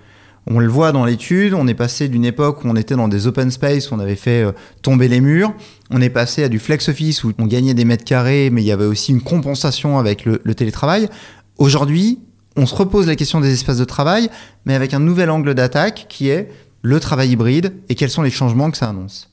On 0.48 0.60
le 0.60 0.68
voit 0.68 0.92
dans 0.92 1.06
l'étude, 1.06 1.54
on 1.54 1.68
est 1.68 1.74
passé 1.74 2.08
d'une 2.08 2.26
époque 2.26 2.64
où 2.64 2.68
on 2.68 2.76
était 2.76 2.96
dans 2.96 3.08
des 3.08 3.28
open 3.28 3.52
space, 3.52 3.92
où 3.92 3.96
on 3.96 4.00
avait 4.00 4.16
fait 4.16 4.44
euh, 4.44 4.52
tomber 4.82 5.08
les 5.08 5.22
murs, 5.22 5.54
on 5.92 6.02
est 6.02 6.10
passé 6.10 6.44
à 6.44 6.50
du 6.50 6.60
flex 6.60 6.90
office 6.90 7.24
où 7.24 7.34
on 7.38 7.46
gagnait 7.46 7.74
des 7.74 7.86
mètres 7.86 8.04
carrés, 8.04 8.50
mais 8.50 8.62
il 8.62 8.66
y 8.66 8.72
avait 8.72 8.86
aussi 8.86 9.12
une 9.12 9.22
compensation 9.22 10.00
avec 10.00 10.26
le, 10.26 10.40
télétravail. 10.56 11.10
Aujourd'hui, 11.58 12.20
on 12.56 12.66
se 12.66 12.76
repose 12.76 13.08
la 13.08 13.16
question 13.16 13.40
des 13.40 13.54
espaces 13.54 13.78
de 13.78 13.86
travail, 13.86 14.30
mais 14.66 14.76
avec 14.76 14.94
un 14.94 15.00
nouvel 15.00 15.30
angle 15.30 15.54
d'attaque 15.54 16.08
qui 16.10 16.30
est 16.30 16.50
le 16.82 17.00
travail 17.00 17.32
hybride 17.32 17.74
et 17.90 17.96
quels 17.96 18.10
sont 18.10 18.22
les 18.22 18.32
changements 18.32 18.72
que 18.72 18.78
ça 18.78 18.90
annonce. 18.90 19.30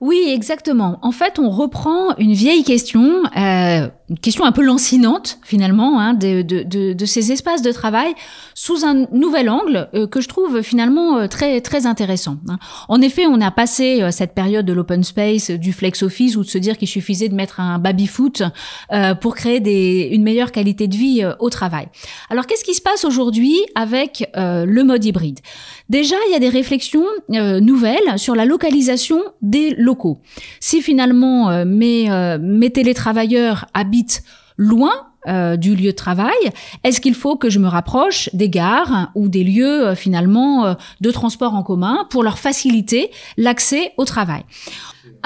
Oui, 0.00 0.30
exactement. 0.34 0.98
En 1.02 1.12
fait, 1.12 1.38
on 1.38 1.48
reprend 1.48 2.14
une 2.18 2.34
vieille 2.34 2.64
question, 2.64 3.22
euh, 3.36 3.88
une 4.08 4.18
question 4.18 4.44
un 4.44 4.52
peu 4.52 4.62
lancinante 4.62 5.38
finalement, 5.42 5.98
hein, 5.98 6.14
de, 6.14 6.42
de, 6.42 6.92
de, 6.92 7.06
ces 7.06 7.32
espaces 7.32 7.62
de 7.62 7.72
travail 7.72 8.14
sous 8.54 8.84
un 8.84 9.06
nouvel 9.12 9.50
angle 9.50 9.88
euh, 9.94 10.06
que 10.06 10.20
je 10.20 10.28
trouve 10.28 10.62
finalement 10.62 11.18
euh, 11.18 11.26
très 11.26 11.60
très 11.60 11.86
intéressant. 11.86 12.36
Hein. 12.48 12.58
En 12.88 13.00
effet, 13.00 13.26
on 13.26 13.40
a 13.40 13.50
passé 13.50 14.02
euh, 14.02 14.10
cette 14.12 14.32
période 14.32 14.64
de 14.64 14.72
l'open 14.72 15.02
space, 15.02 15.50
du 15.50 15.72
flex 15.72 16.02
office, 16.04 16.36
ou 16.36 16.44
de 16.44 16.48
se 16.48 16.58
dire 16.58 16.78
qu'il 16.78 16.86
suffisait 16.86 17.28
de 17.28 17.34
mettre 17.34 17.58
un 17.58 17.78
baby 17.78 18.06
foot 18.06 18.42
pour 19.20 19.34
créer 19.34 19.60
des, 19.60 20.08
une 20.12 20.22
meilleure 20.22 20.52
qualité 20.52 20.86
de 20.86 20.96
vie 20.96 21.24
au 21.40 21.50
travail. 21.50 21.88
Alors, 22.30 22.46
qu'est-ce 22.46 22.64
qui 22.64 22.74
se 22.74 22.80
passe 22.80 23.04
aujourd'hui 23.04 23.56
avec 23.74 24.28
le 24.34 24.82
mode 24.82 25.04
hybride? 25.04 25.40
Déjà, 25.88 26.16
il 26.28 26.32
y 26.32 26.34
a 26.34 26.38
des 26.38 26.48
réflexions 26.48 27.04
nouvelles 27.28 28.18
sur 28.18 28.34
la 28.34 28.44
localisation 28.44 29.20
des 29.42 29.74
locaux. 29.76 30.20
Si 30.60 30.82
finalement 30.82 31.64
mes, 31.64 32.08
mes 32.40 32.70
télétravailleurs 32.70 33.66
habitent 33.74 33.95
loin 34.56 34.92
euh, 35.28 35.56
du 35.56 35.74
lieu 35.74 35.90
de 35.90 35.96
travail 35.96 36.32
Est-ce 36.84 37.00
qu'il 37.00 37.14
faut 37.14 37.36
que 37.36 37.50
je 37.50 37.58
me 37.58 37.68
rapproche 37.68 38.30
des 38.32 38.48
gares 38.48 39.10
ou 39.14 39.28
des 39.28 39.44
lieux 39.44 39.94
finalement 39.94 40.76
de 41.00 41.10
transport 41.10 41.54
en 41.54 41.62
commun 41.62 42.06
pour 42.10 42.22
leur 42.22 42.38
faciliter 42.38 43.10
l'accès 43.36 43.92
au 43.96 44.04
travail? 44.04 44.44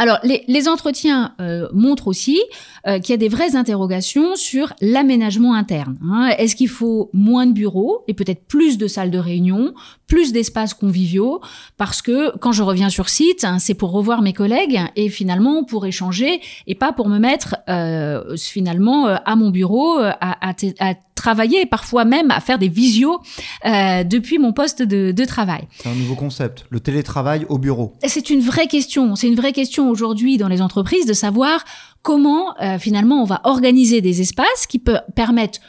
Alors, 0.01 0.19
les, 0.23 0.45
les 0.49 0.69
entretiens 0.69 1.35
montrent 1.73 2.09
aussi 2.09 2.41
qu'il 2.87 3.11
y 3.11 3.13
a 3.13 3.17
des 3.17 3.29
vraies 3.29 3.57
interrogations 3.57 4.35
sur 4.37 4.73
l'aménagement 4.81 5.55
interne. 5.55 5.99
Hein. 6.03 6.31
Est-ce 6.39 6.57
qu'il 6.57 6.69
faut 6.69 7.11
moins 7.13 7.47
de 7.47 7.53
bureaux 7.53 8.05
et 8.09 8.15
peut-être 8.15 8.47
plus 8.47 8.79
de 8.79 8.87
salles 8.87 9.11
de 9.11 9.19
réunion, 9.19 9.75
plus 10.07 10.33
d'espaces 10.33 10.75
conviviaux? 10.75 11.41
Parce 11.77 12.03
que 12.03 12.37
quand 12.39 12.53
je 12.53 12.63
reviens 12.63 12.89
sur 12.89 13.09
site, 13.09 13.45
hein, 13.45 13.59
c'est 13.59 13.75
pour 13.75 13.93
revoir 13.93 14.23
mes 14.23 14.33
collègues 14.33 14.81
et 14.97 15.09
finalement 15.09 15.65
pour 15.65 15.87
échanger 15.87 16.41
et 16.67 16.75
pas 16.75 16.93
pour 16.93 17.09
me 17.09 17.19
mettre 17.19 17.57
euh, 17.69 18.37
finalement 18.37 19.09
euh, 19.09 19.17
à 19.25 19.37
mon 19.37 19.51
bureau 19.51 19.99
euh, 19.99 20.11
à, 20.21 20.51
à, 20.51 20.95
travailler 21.21 21.63
et 21.63 21.67
parfois 21.67 22.05
même 22.05 22.31
à 22.31 22.41
faire 22.41 22.59
des 22.59 22.69
visios 22.69 23.21
euh, 23.67 24.05
depuis 24.05 24.39
mon 24.39 24.53
poste 24.53 24.83
de, 24.83 25.13
de 25.13 25.25
travail. 25.25 25.63
C'est 25.79 25.89
un 25.89 25.95
nouveau 25.95 26.15
concept, 26.15 26.65
le 26.71 26.81
télétravail 26.81 27.47
au 27.49 27.59
bureau. 27.59 27.93
C'est 28.07 28.31
une 28.31 28.41
vraie 28.41 28.67
question. 28.67 29.15
C'est 29.17 29.29
une 29.29 29.37
vraie 29.37 29.53
question 29.53 29.89
aujourd'hui 29.89 30.39
dans 30.39 30.49
les 30.49 30.63
entreprises 30.63 31.07
de 31.07 31.13
savoir 31.13 31.65
comment 32.03 32.55
finalement 32.79 33.23
on 33.23 33.27
va 33.27 33.41
organiser 33.45 34.01
des 34.01 34.23
espaces 34.23 34.67
qui 34.67 34.79
peuvent 34.79 35.03
permettre 35.15 35.61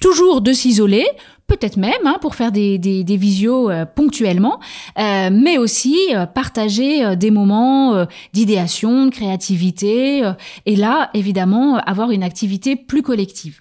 toujours 0.00 0.40
de 0.40 0.52
s'isoler, 0.52 1.06
peut-être 1.46 1.76
même 1.76 1.92
hein, 2.04 2.16
pour 2.20 2.34
faire 2.34 2.52
des, 2.52 2.78
des, 2.78 3.04
des 3.04 3.16
visios 3.16 3.70
euh, 3.70 3.84
ponctuellement, 3.84 4.60
euh, 4.98 5.30
mais 5.32 5.58
aussi 5.58 5.96
euh, 6.12 6.26
partager 6.26 7.16
des 7.16 7.30
moments 7.30 8.06
d'idéation, 8.32 9.06
de 9.06 9.10
créativité, 9.10 10.22
et 10.66 10.76
là, 10.76 11.10
évidemment, 11.14 11.76
avoir 11.76 12.10
une 12.10 12.22
activité 12.22 12.76
plus 12.76 13.02
collective. 13.02 13.60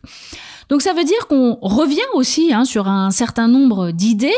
Donc 0.74 0.82
ça 0.82 0.94
veut 0.94 1.04
dire 1.04 1.28
qu'on 1.28 1.60
revient 1.62 2.00
aussi 2.16 2.52
hein, 2.52 2.66
sur 2.66 2.88
un 2.88 3.12
certain 3.12 3.48
nombre 3.48 3.92
d'idées. 3.92 4.34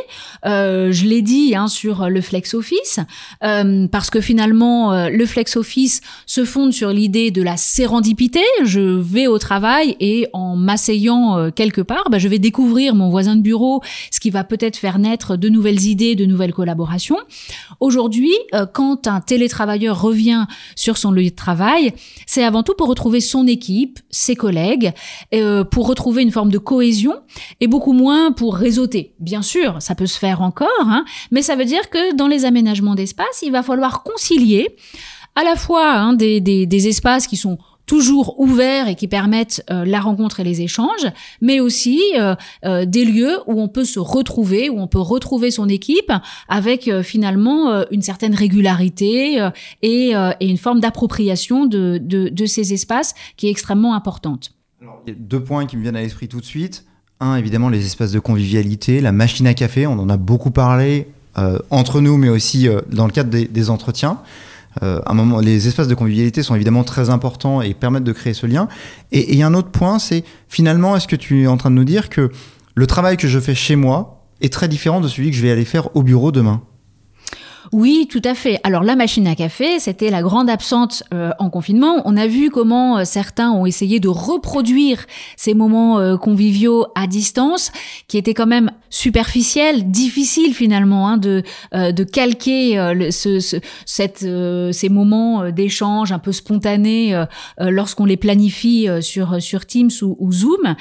Euh, 0.45 0.91
je 0.91 1.05
l'ai 1.05 1.21
dit 1.21 1.55
hein, 1.55 1.69
sur 1.69 2.09
le 2.09 2.19
flex 2.19 2.53
office, 2.55 2.99
euh, 3.45 3.87
parce 3.87 4.09
que 4.09 4.19
finalement 4.19 4.91
euh, 4.91 5.07
le 5.07 5.25
flex 5.25 5.55
office 5.55 6.01
se 6.25 6.43
fonde 6.43 6.73
sur 6.73 6.89
l'idée 6.89 7.31
de 7.31 7.41
la 7.41 7.55
sérendipité. 7.55 8.41
Je 8.65 8.81
vais 8.81 9.27
au 9.27 9.39
travail 9.39 9.95
et 10.01 10.27
en 10.33 10.57
m'asseyant 10.57 11.51
quelque 11.51 11.79
part, 11.79 12.09
bah, 12.09 12.17
je 12.17 12.27
vais 12.27 12.37
découvrir 12.37 12.95
mon 12.95 13.09
voisin 13.09 13.37
de 13.37 13.41
bureau, 13.41 13.81
ce 14.11 14.19
qui 14.19 14.29
va 14.29 14.43
peut-être 14.43 14.75
faire 14.75 14.99
naître 14.99 15.37
de 15.37 15.47
nouvelles 15.47 15.85
idées, 15.85 16.15
de 16.15 16.25
nouvelles 16.25 16.53
collaborations. 16.53 17.19
Aujourd'hui, 17.79 18.33
quand 18.73 19.07
un 19.07 19.21
télétravailleur 19.21 20.01
revient 20.01 20.47
sur 20.75 20.97
son 20.97 21.11
lieu 21.11 21.23
de 21.23 21.29
travail, 21.29 21.93
c'est 22.27 22.43
avant 22.43 22.61
tout 22.61 22.73
pour 22.77 22.89
retrouver 22.89 23.21
son 23.21 23.47
équipe, 23.47 23.99
ses 24.09 24.35
collègues, 24.35 24.91
pour 25.71 25.87
retrouver 25.87 26.24
une 26.25 26.31
forme 26.31 26.51
de 26.51 26.57
cohésion 26.57 27.15
et 27.61 27.67
beaucoup 27.67 27.93
moins 27.93 28.31
pour 28.31 28.55
réseauter. 28.55 29.13
Bien 29.19 29.41
sûr, 29.41 29.81
ça 29.81 29.95
peut 29.95 30.07
se 30.07 30.19
faire 30.19 30.41
encore, 30.41 30.69
hein, 30.81 31.05
mais 31.31 31.41
ça 31.41 31.55
veut 31.55 31.65
dire 31.65 31.89
que 31.89 32.15
dans 32.15 32.27
les 32.27 32.45
aménagements 32.45 32.95
d'espace, 32.95 33.41
il 33.43 33.51
va 33.51 33.63
falloir 33.63 34.03
concilier 34.03 34.75
à 35.35 35.43
la 35.43 35.55
fois 35.55 35.91
hein, 35.91 36.13
des, 36.13 36.87
espaces 36.87 37.27
qui 37.27 37.37
sont 37.37 37.57
toujours 37.85 38.39
ouverts 38.39 38.87
et 38.87 38.95
qui 38.95 39.07
permettent 39.07 39.63
euh, 39.69 39.85
la 39.85 39.99
rencontre 39.99 40.39
et 40.39 40.43
les 40.43 40.61
échanges, 40.61 41.07
mais 41.39 41.59
aussi 41.59 42.01
euh, 42.15 42.35
euh, 42.65 42.85
des 42.85 43.05
lieux 43.05 43.37
où 43.45 43.61
on 43.61 43.67
peut 43.67 43.85
se 43.85 43.99
retrouver, 43.99 44.69
où 44.69 44.79
on 44.79 44.87
peut 44.87 44.99
retrouver 44.99 45.51
son 45.51 45.69
équipe 45.69 46.11
avec 46.49 46.91
finalement 47.01 47.83
une 47.91 48.01
certaine 48.01 48.33
régularité 48.33 49.49
et, 49.81 50.13
une 50.13 50.57
forme 50.57 50.79
d'appropriation 50.79 51.65
de, 51.65 52.45
ces 52.45 52.73
espaces 52.73 53.13
qui 53.37 53.47
est 53.47 53.51
extrêmement 53.51 53.93
importante. 53.93 54.51
Il 55.07 55.13
y 55.13 55.15
a 55.15 55.19
deux 55.19 55.43
points 55.43 55.65
qui 55.65 55.77
me 55.77 55.81
viennent 55.81 55.95
à 55.95 56.01
l'esprit 56.01 56.27
tout 56.27 56.39
de 56.39 56.45
suite. 56.45 56.85
Un, 57.19 57.35
évidemment, 57.37 57.69
les 57.69 57.85
espaces 57.85 58.11
de 58.11 58.19
convivialité, 58.19 58.99
la 58.99 59.11
machine 59.11 59.47
à 59.47 59.53
café, 59.53 59.87
on 59.87 59.93
en 59.93 60.09
a 60.09 60.17
beaucoup 60.17 60.51
parlé 60.51 61.07
euh, 61.37 61.59
entre 61.69 62.01
nous, 62.01 62.17
mais 62.17 62.29
aussi 62.29 62.67
euh, 62.67 62.81
dans 62.91 63.05
le 63.05 63.11
cadre 63.11 63.29
des, 63.29 63.69
entretiens. 63.69 64.19
Euh, 64.83 64.99
les 65.41 65.67
espaces 65.67 65.87
de 65.87 65.95
convivialité 65.95 66.43
sont 66.43 66.55
évidemment 66.55 66.83
très 66.83 67.09
importants 67.09 67.61
et 67.61 67.73
permettent 67.73 68.03
de 68.03 68.11
créer 68.11 68.33
ce 68.33 68.45
lien. 68.45 68.67
Et 69.11 69.33
il 69.33 69.41
un 69.43 69.53
autre 69.53 69.69
point, 69.69 69.99
c'est 69.99 70.23
finalement, 70.49 70.95
est-ce 70.95 71.07
que 71.07 71.15
tu 71.15 71.43
es 71.43 71.47
en 71.47 71.57
train 71.57 71.71
de 71.71 71.75
nous 71.75 71.85
dire 71.85 72.09
que 72.09 72.31
le 72.73 72.87
travail 72.87 73.15
que 73.15 73.27
je 73.27 73.39
fais 73.39 73.55
chez 73.55 73.77
moi 73.77 74.25
est 74.41 74.51
très 74.51 74.67
différent 74.67 74.99
de 74.99 75.07
celui 75.07 75.29
que 75.29 75.37
je 75.37 75.41
vais 75.41 75.51
aller 75.51 75.65
faire 75.65 75.95
au 75.95 76.03
bureau 76.03 76.31
demain? 76.31 76.61
Oui, 77.71 78.07
tout 78.09 78.21
à 78.23 78.35
fait. 78.35 78.59
Alors 78.63 78.83
la 78.83 78.95
machine 78.95 79.27
à 79.27 79.35
café, 79.35 79.79
c'était 79.79 80.09
la 80.09 80.21
grande 80.21 80.49
absente 80.49 81.03
euh, 81.13 81.31
en 81.39 81.49
confinement. 81.49 82.01
On 82.05 82.17
a 82.17 82.27
vu 82.27 82.49
comment 82.49 82.97
euh, 82.97 83.03
certains 83.05 83.51
ont 83.51 83.65
essayé 83.65 83.99
de 83.99 84.07
reproduire 84.07 85.05
ces 85.35 85.53
moments 85.53 85.99
euh, 85.99 86.17
conviviaux 86.17 86.87
à 86.95 87.07
distance, 87.07 87.71
qui 88.07 88.17
étaient 88.17 88.33
quand 88.33 88.47
même 88.47 88.71
superficiels, 88.89 89.91
difficiles 89.91 90.53
finalement 90.53 91.09
hein, 91.09 91.17
de 91.17 91.43
de 91.73 92.03
calquer 92.03 92.77
ce, 93.11 93.39
ce, 93.39 93.57
cette, 93.85 94.25
ces 94.73 94.89
moments 94.89 95.49
d'échange 95.51 96.11
un 96.11 96.19
peu 96.19 96.31
spontanés 96.31 97.25
lorsqu'on 97.59 98.05
les 98.05 98.15
planifie 98.15 98.87
sur 99.01 99.41
sur 99.41 99.65
Teams 99.65 99.89
ou, 100.01 100.15
ou 100.19 100.31
Zoom. 100.31 100.75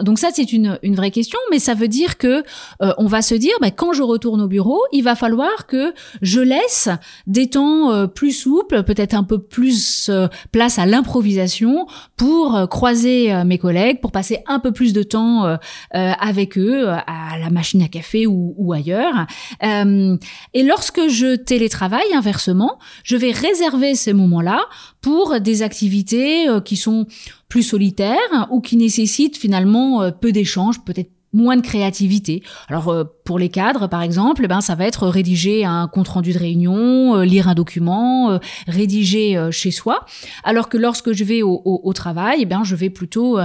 donc 0.00 0.18
ça, 0.18 0.28
c'est 0.32 0.52
une 0.52 0.78
une 0.82 0.94
vraie 0.94 1.10
question, 1.10 1.38
mais 1.50 1.58
ça 1.58 1.74
veut 1.74 1.88
dire 1.88 2.16
que 2.16 2.44
on 2.80 3.06
va 3.06 3.22
se 3.22 3.34
dire, 3.34 3.54
bah, 3.60 3.70
quand 3.70 3.92
je 3.92 4.02
retourne 4.02 4.40
au 4.40 4.48
bureau, 4.48 4.80
il 4.92 5.02
va 5.02 5.16
falloir 5.16 5.66
que 5.66 5.85
je 6.22 6.40
laisse 6.40 6.88
des 7.26 7.48
temps 7.50 8.08
plus 8.08 8.32
souples, 8.32 8.82
peut-être 8.82 9.14
un 9.14 9.24
peu 9.24 9.38
plus 9.38 10.10
place 10.52 10.78
à 10.78 10.86
l'improvisation 10.86 11.86
pour 12.16 12.68
croiser 12.68 13.32
mes 13.44 13.58
collègues, 13.58 14.00
pour 14.00 14.12
passer 14.12 14.38
un 14.46 14.60
peu 14.60 14.72
plus 14.72 14.92
de 14.92 15.02
temps 15.02 15.58
avec 15.92 16.58
eux 16.58 16.88
à 16.88 17.38
la 17.38 17.50
machine 17.50 17.82
à 17.82 17.88
café 17.88 18.26
ou, 18.26 18.54
ou 18.56 18.72
ailleurs. 18.72 19.26
et 19.62 20.62
lorsque 20.62 21.08
je 21.08 21.36
télétravaille, 21.36 22.12
inversement, 22.14 22.78
je 23.02 23.16
vais 23.16 23.32
réserver 23.32 23.94
ces 23.94 24.12
moments-là 24.12 24.60
pour 25.00 25.40
des 25.40 25.62
activités 25.62 26.46
qui 26.64 26.76
sont 26.76 27.06
plus 27.48 27.62
solitaires 27.62 28.48
ou 28.50 28.60
qui 28.60 28.76
nécessitent 28.76 29.36
finalement 29.36 30.10
peu 30.12 30.32
d'échanges, 30.32 30.84
peut-être 30.84 31.15
moins 31.36 31.56
de 31.56 31.60
créativité. 31.60 32.42
Alors 32.68 32.88
euh, 32.88 33.04
pour 33.24 33.38
les 33.38 33.50
cadres 33.50 33.88
par 33.88 34.02
exemple, 34.02 34.42
eh 34.44 34.48
ben 34.48 34.60
ça 34.62 34.74
va 34.74 34.86
être 34.86 35.06
rédiger 35.06 35.64
un 35.64 35.86
compte 35.86 36.08
rendu 36.08 36.32
de 36.32 36.38
réunion, 36.38 37.16
euh, 37.16 37.24
lire 37.24 37.48
un 37.48 37.54
document, 37.54 38.30
euh, 38.30 38.38
rédiger 38.66 39.38
chez 39.50 39.70
soi. 39.70 40.06
Alors 40.44 40.68
que 40.68 40.78
lorsque 40.78 41.12
je 41.12 41.24
vais 41.24 41.42
au, 41.42 41.60
au, 41.64 41.92
travail, 41.92 42.38
eh 42.40 42.44
ben 42.46 42.64
je 42.64 42.74
vais 42.74 42.88
plutôt 42.88 43.38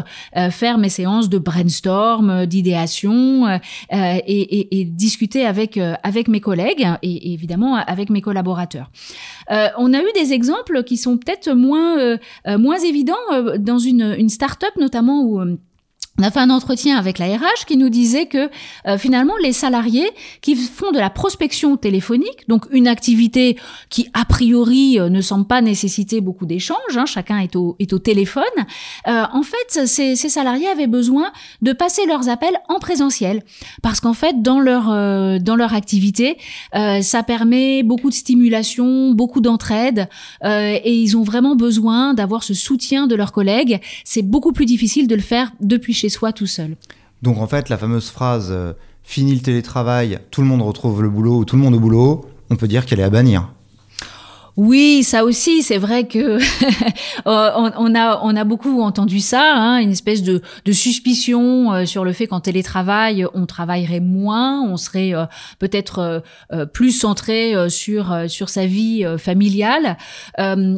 faire 0.52 0.78
mes 0.78 0.90
séances 0.90 1.28
de 1.28 1.38
brainstorm, 1.38 2.46
d'idéation 2.46 3.48
et, 3.50 3.60
et, 3.92 4.80
et, 4.80 4.86
discuter 4.86 5.46
avec 5.46 5.78
avec 5.78 6.28
mes 6.30 6.40
collègues 6.40 6.88
et, 7.02 7.34
évidemment 7.34 7.76
avec 7.76 8.10
mes 8.10 8.22
collaborateurs. 8.22 8.90
on 9.50 9.94
a 9.94 10.00
eu 10.00 10.12
des 10.16 10.32
exemples 10.32 10.84
qui 10.84 10.96
sont 10.96 11.18
peut-être 11.18 11.52
moins 11.54 12.18
moins 12.58 12.80
évidents 12.80 13.26
dans 13.60 13.80
une 13.80 14.16
une 14.18 14.30
start-up 14.30 14.74
notamment 14.78 15.24
où 15.24 15.42
on 16.20 16.24
a 16.24 16.30
fait 16.30 16.40
un 16.40 16.50
entretien 16.50 16.98
avec 16.98 17.20
la 17.20 17.26
RH 17.26 17.66
qui 17.66 17.78
nous 17.78 17.90
disait 17.90 18.26
que 18.26 18.50
euh, 18.86 18.98
finalement 18.98 19.34
les 19.42 19.54
salariés 19.54 20.10
qui 20.42 20.56
font 20.56 20.92
de 20.92 21.00
la 21.00 21.10
prospection 21.10 21.78
téléphonique, 21.78 22.48
donc 22.48 22.66
une 22.72 22.88
activité 22.88 23.58
qui 23.90 24.10
a 24.14 24.26
priori 24.26 25.00
euh, 25.00 25.10
ne 25.10 25.22
semble 25.22 25.48
pas 25.48 25.62
nécessiter 25.62 26.20
beaucoup 26.20 26.46
d'échanges, 26.46 26.78
hein, 26.96 27.06
chacun 27.06 27.40
est 27.40 27.56
au, 27.56 27.76
est 27.80 27.94
au 27.94 28.00
téléphone, 28.00 28.44
euh, 29.08 29.24
en 29.32 29.42
fait 29.42 29.88
ces, 29.88 30.16
ces, 30.16 30.30
salariés 30.30 30.68
avaient 30.68 30.88
besoin 30.88 31.32
de 31.62 31.72
passer 31.72 32.06
leurs 32.06 32.30
appels 32.30 32.58
en 32.68 32.80
présentiel 32.80 33.44
parce 33.82 34.00
qu'en 34.00 34.14
fait 34.14 34.42
dans 34.42 34.60
leur 34.60 34.86
dans 35.42 35.56
leur 35.56 35.74
activité 35.74 36.38
ça 36.74 37.24
permet 37.24 37.84
beaucoup 37.84 38.10
de 38.10 38.16
stimulation, 38.16 39.12
beaucoup 39.12 39.42
d'entraide 39.42 40.08
et 40.44 40.94
ils 40.94 41.18
ont 41.18 41.24
vraiment 41.24 41.56
besoin 41.56 42.14
d'avoir 42.14 42.44
ce 42.44 42.54
soutien 42.54 43.08
de 43.08 43.16
leurs 43.16 43.32
collègues. 43.32 43.80
C'est 44.06 44.22
beaucoup 44.22 44.54
plus 44.54 44.66
difficile 44.66 45.08
de 45.08 45.16
le 45.16 45.22
faire 45.22 45.52
depuis 45.60 45.94
chez 46.02 46.10
soi 46.10 46.34
tout 46.34 46.48
seul. 46.48 46.78
Donc 47.22 47.38
en 47.38 47.48
fait, 47.48 47.70
la 47.70 47.78
fameuse 47.78 48.10
phrase 48.10 48.48
euh, 48.50 48.74
fini 49.04 49.36
le 49.36 49.42
télétravail, 49.42 50.20
tout 50.32 50.42
le 50.42 50.48
monde 50.48 50.64
retrouve 50.64 51.04
le 51.04 51.10
boulot 51.10 51.38
ou 51.38 51.46
tout 51.46 51.56
le 51.56 51.62
monde 51.62 51.76
au 51.76 51.80
boulot, 51.80 52.26
on 52.50 52.56
peut 52.56 52.68
dire 52.68 52.86
qu'elle 52.86 53.00
est 53.00 53.04
à 53.04 53.12
bannir. 53.12 53.50
Oui, 54.58 55.04
ça 55.04 55.24
aussi, 55.24 55.64
c'est 55.64 55.78
vrai 55.78 56.08
que 56.08 56.38
on, 57.26 57.96
a 57.96 58.20
on 58.22 58.36
a 58.36 58.44
beaucoup 58.44 58.82
entendu 58.82 59.22
ça, 59.22 59.54
hein, 59.56 59.78
une 59.78 59.92
espèce 59.92 60.24
de, 60.24 60.42
de 60.66 60.72
suspicion 60.74 61.72
euh, 61.72 61.86
sur 61.86 62.04
le 62.04 62.12
fait 62.12 62.28
qu'en 62.28 62.42
télétravail, 62.42 63.26
on 63.34 63.46
travaillerait 63.46 64.02
moins, 64.02 64.62
on 64.62 64.76
serait 64.76 65.14
euh, 65.14 65.26
peut-être 65.60 66.22
plus 66.74 66.92
centré 66.92 67.54
sur 67.70 68.26
sur 68.28 68.50
sa 68.50 68.66
vie 68.66 69.06
familiale. 69.18 69.98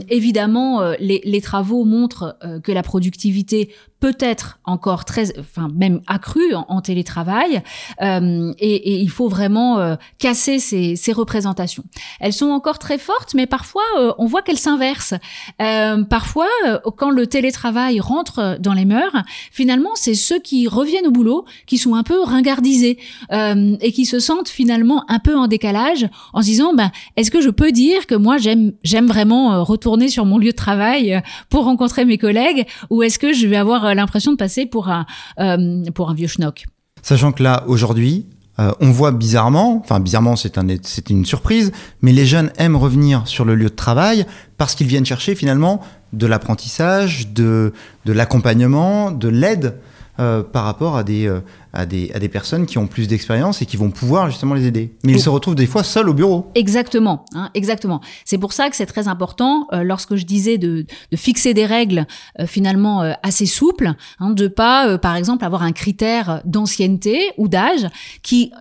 évidemment, 0.10 0.82
les, 1.00 1.22
les 1.24 1.42
travaux 1.42 1.84
montrent 1.84 2.38
que 2.64 2.72
la 2.72 2.84
productivité 2.84 3.70
peut-être 4.04 4.60
encore 4.66 5.06
très, 5.06 5.40
enfin 5.40 5.70
même 5.74 6.02
accru 6.08 6.54
en, 6.56 6.82
télétravail, 6.82 7.64
euh, 8.02 8.52
et, 8.60 8.76
et, 8.76 9.00
il 9.00 9.10
faut 9.10 9.30
vraiment 9.30 9.80
euh, 9.80 9.96
casser 10.20 10.60
ces, 10.60 10.98
ces, 10.98 11.14
représentations. 11.14 11.86
Elles 12.20 12.34
sont 12.34 12.50
encore 12.50 12.80
très 12.80 12.98
fortes, 12.98 13.34
mais 13.34 13.46
parfois 13.46 13.84
euh, 13.98 14.12
on 14.18 14.26
voit 14.26 14.42
qu'elles 14.42 14.60
s'inversent. 14.60 15.14
Euh, 15.62 16.04
parfois, 16.04 16.50
quand 16.98 17.12
le 17.12 17.28
télétravail 17.28 18.02
rentre 18.02 18.58
dans 18.60 18.74
les 18.74 18.84
mœurs, 18.84 19.16
finalement 19.54 19.92
c'est 19.96 20.16
ceux 20.16 20.40
qui 20.40 20.68
reviennent 20.68 21.08
au 21.08 21.12
boulot 21.12 21.46
qui 21.66 21.78
sont 21.78 21.96
un 21.96 22.04
peu 22.04 22.22
ringardisés 22.22 22.98
et 23.32 23.92
qui 23.94 24.06
se 24.06 24.20
sentent 24.20 24.50
finalement 24.50 25.06
un 25.08 25.20
peu 25.20 25.38
en 25.38 25.48
décalage, 25.48 26.10
en 26.34 26.42
se 26.42 26.48
disant 26.48 26.74
ben 26.74 26.92
est-ce 27.16 27.32
que 27.32 27.40
je 27.40 27.50
peux 27.50 27.72
dire 27.72 28.06
que 28.06 28.16
moi 28.16 28.38
j'aime 28.38 28.74
j'aime 28.84 29.08
vraiment 29.08 29.64
retourner 29.64 30.10
sur 30.10 30.26
mon 30.26 30.38
lieu 30.38 30.52
de 30.52 30.58
travail 30.58 31.22
pour 31.50 31.64
rencontrer 31.64 32.04
mes 32.04 32.18
collègues, 32.18 32.66
ou 32.90 33.02
est-ce 33.04 33.18
que 33.18 33.32
je 33.32 33.48
vais 33.48 33.56
avoir 33.56 33.93
l'impression 33.96 34.32
de 34.32 34.38
passer 34.38 34.66
pour 34.66 34.90
un, 34.90 35.06
euh, 35.40 35.84
pour 35.94 36.10
un 36.10 36.14
vieux 36.14 36.28
schnock. 36.28 36.66
Sachant 37.02 37.32
que 37.32 37.44
là, 37.44 37.64
aujourd'hui, 37.68 38.26
euh, 38.60 38.72
on 38.80 38.92
voit 38.92 39.12
bizarrement, 39.12 39.82
enfin 39.84 40.00
bizarrement 40.00 40.36
c'est 40.36 40.58
un, 40.60 40.68
une 41.10 41.26
surprise, 41.26 41.72
mais 42.02 42.12
les 42.12 42.26
jeunes 42.26 42.52
aiment 42.58 42.76
revenir 42.76 43.28
sur 43.28 43.46
le 43.46 43.56
lieu 43.56 43.70
de 43.70 43.76
travail 43.76 44.26
parce 44.58 44.76
qu'ils 44.76 44.88
viennent 44.88 45.06
chercher 45.06 45.34
finalement 45.34 45.82
de 46.14 46.28
l'apprentissage, 46.28 47.30
de, 47.30 47.74
de 48.06 48.14
l'accompagnement, 48.14 49.10
de 49.10 49.28
l'aide 49.28 49.80
euh, 50.20 50.44
par 50.44 50.64
rapport 50.66 50.96
à 50.96 51.04
des, 51.04 51.30
à 51.74 51.88
des, 51.88 52.12
à 52.14 52.20
des 52.20 52.30
personnes 52.30 52.68
qui 52.68 52.78
ont 52.78 52.86
plus 52.86 53.08
d'expérience 53.08 53.62
et 53.62 53.66
qui 53.66 53.78
vont 53.78 53.90
pouvoir 53.90 54.30
justement 54.30 54.54
les 54.54 54.68
aider. 54.68 54.94
Mais 55.04 55.14
ils 55.14 55.20
se 55.20 55.30
retrouvent 55.30 55.56
des 55.56 55.66
fois 55.66 55.84
seuls 55.84 56.08
au 56.08 56.14
bureau. 56.14 56.52
Exactement, 56.54 57.26
hein, 57.34 57.50
exactement. 57.56 58.00
C'est 58.26 58.38
pour 58.38 58.54
ça 58.54 58.70
que 58.70 58.76
c'est 58.76 58.86
très 58.86 59.08
important, 59.08 59.68
euh, 59.74 59.84
lorsque 59.84 60.16
je 60.16 60.24
disais 60.24 60.60
de, 60.60 60.86
de 61.12 61.18
fixer 61.18 61.56
des 61.56 61.66
règles 61.66 62.06
euh, 62.40 62.46
finalement 62.46 63.02
euh, 63.02 63.14
assez 63.24 63.48
souples, 63.48 63.92
hein, 64.20 64.30
de 64.30 64.48
pas, 64.48 65.00
par 65.00 65.16
exemple, 65.16 65.44
avoir 65.44 65.64
un 65.64 65.72
critère 65.72 66.42
d'ancienneté 66.46 67.32
ou 67.38 67.48
d'âge 67.48 67.88
qui 68.22 68.52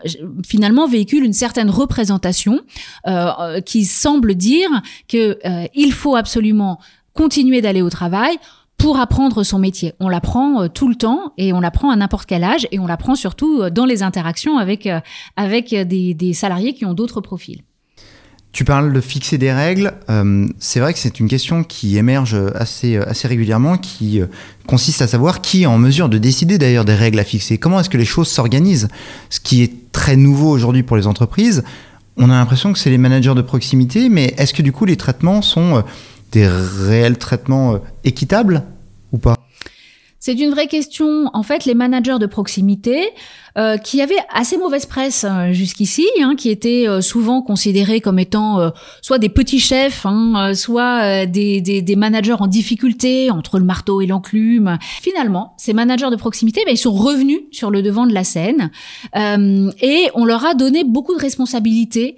finalement 0.46 0.88
véhicule 0.88 1.24
une 1.24 1.32
certaine 1.32 1.68
représentation 1.68 2.60
qui 3.66 3.84
semble 3.84 4.34
dire 4.34 4.68
que 5.08 5.38
il 5.74 5.92
faut 5.92 6.16
absolument 6.16 6.78
continuer 7.14 7.60
d'aller 7.60 7.82
au 7.82 7.90
travail 7.90 8.38
pour 8.82 8.98
apprendre 8.98 9.44
son 9.44 9.60
métier. 9.60 9.94
On 10.00 10.08
l'apprend 10.08 10.62
euh, 10.62 10.68
tout 10.68 10.88
le 10.88 10.96
temps 10.96 11.32
et 11.38 11.52
on 11.52 11.60
l'apprend 11.60 11.90
à 11.90 11.96
n'importe 11.96 12.26
quel 12.26 12.42
âge 12.42 12.66
et 12.72 12.80
on 12.80 12.86
l'apprend 12.88 13.14
surtout 13.14 13.62
euh, 13.62 13.70
dans 13.70 13.84
les 13.84 14.02
interactions 14.02 14.58
avec, 14.58 14.86
euh, 14.86 14.98
avec 15.36 15.72
des, 15.72 16.32
salariés 16.32 16.74
qui 16.74 16.84
ont 16.84 16.92
d'autres 16.92 17.20
profils. 17.20 17.62
Tu 18.50 18.64
parles 18.64 18.92
de 18.92 19.00
fixer 19.00 19.38
des 19.38 19.52
règles. 19.52 19.94
c'est 20.58 20.80
vrai 20.80 20.92
que 20.92 20.98
c'est 20.98 21.20
une 21.20 21.28
question 21.28 21.64
qui 21.64 21.96
émerge 21.96 22.34
assez, 22.54 22.98
assez 22.98 23.26
régulièrement, 23.26 23.78
qui 23.78 24.20
consiste 24.66 25.00
à 25.00 25.06
savoir 25.06 25.40
qui 25.40 25.62
est 25.62 25.66
en 25.66 25.78
mesure 25.78 26.10
de 26.10 26.18
décider 26.18 26.58
d'ailleurs 26.58 26.84
des 26.84 26.94
règles 26.94 27.18
à 27.18 27.24
fixer. 27.24 27.56
Comment 27.56 27.80
est-ce 27.80 27.88
que 27.88 27.96
les 27.96 28.04
choses 28.04 28.28
s'organisent? 28.28 28.88
Ce 29.30 29.40
qui 29.40 29.62
est 29.62 29.90
très 29.92 30.16
nouveau 30.16 30.50
aujourd'hui 30.50 30.82
pour 30.82 30.98
les 30.98 31.06
entreprises. 31.06 31.64
On 32.18 32.28
a 32.28 32.34
l'impression 32.34 32.74
que 32.74 32.78
c'est 32.78 32.90
les 32.90 32.98
managers 32.98 33.34
de 33.34 33.40
proximité, 33.40 34.10
mais 34.10 34.34
est-ce 34.36 34.52
que 34.52 34.60
du 34.60 34.70
coup 34.72 34.84
les 34.84 34.96
traitements 34.96 35.40
sont 35.40 35.82
des 36.32 36.46
réels 36.48 37.18
traitements 37.18 37.78
équitables 38.04 38.64
ou 39.12 39.18
pas? 39.18 39.36
C'est 40.18 40.34
une 40.34 40.50
vraie 40.50 40.68
question. 40.68 41.28
En 41.32 41.42
fait, 41.42 41.64
les 41.64 41.74
managers 41.74 42.18
de 42.20 42.26
proximité, 42.26 43.08
euh, 43.58 43.76
qui 43.76 44.00
avaient 44.00 44.14
assez 44.32 44.56
mauvaise 44.56 44.86
presse 44.86 45.26
euh, 45.28 45.52
jusqu'ici, 45.52 46.06
hein, 46.22 46.36
qui 46.38 46.48
étaient 46.48 46.88
euh, 46.88 47.02
souvent 47.02 47.42
considérés 47.42 48.00
comme 48.00 48.18
étant 48.18 48.70
soit 49.02 49.18
des 49.18 49.28
petits 49.28 49.58
chefs, 49.58 50.06
hein, 50.06 50.54
soit 50.54 51.26
des, 51.26 51.60
des, 51.60 51.82
des, 51.82 51.96
managers 51.96 52.36
en 52.38 52.46
difficulté 52.46 53.30
entre 53.30 53.58
le 53.58 53.64
marteau 53.64 54.00
et 54.00 54.06
l'enclume. 54.06 54.78
Finalement, 54.80 55.54
ces 55.58 55.74
managers 55.74 56.08
de 56.10 56.16
proximité, 56.16 56.62
ben, 56.64 56.72
ils 56.72 56.78
sont 56.78 56.92
revenus 56.92 57.40
sur 57.50 57.70
le 57.70 57.82
devant 57.82 58.06
de 58.06 58.14
la 58.14 58.24
scène 58.24 58.70
et 59.14 60.08
on 60.14 60.24
leur 60.24 60.46
a 60.46 60.54
donné 60.54 60.84
beaucoup 60.84 61.14
de 61.14 61.20
responsabilités 61.20 62.16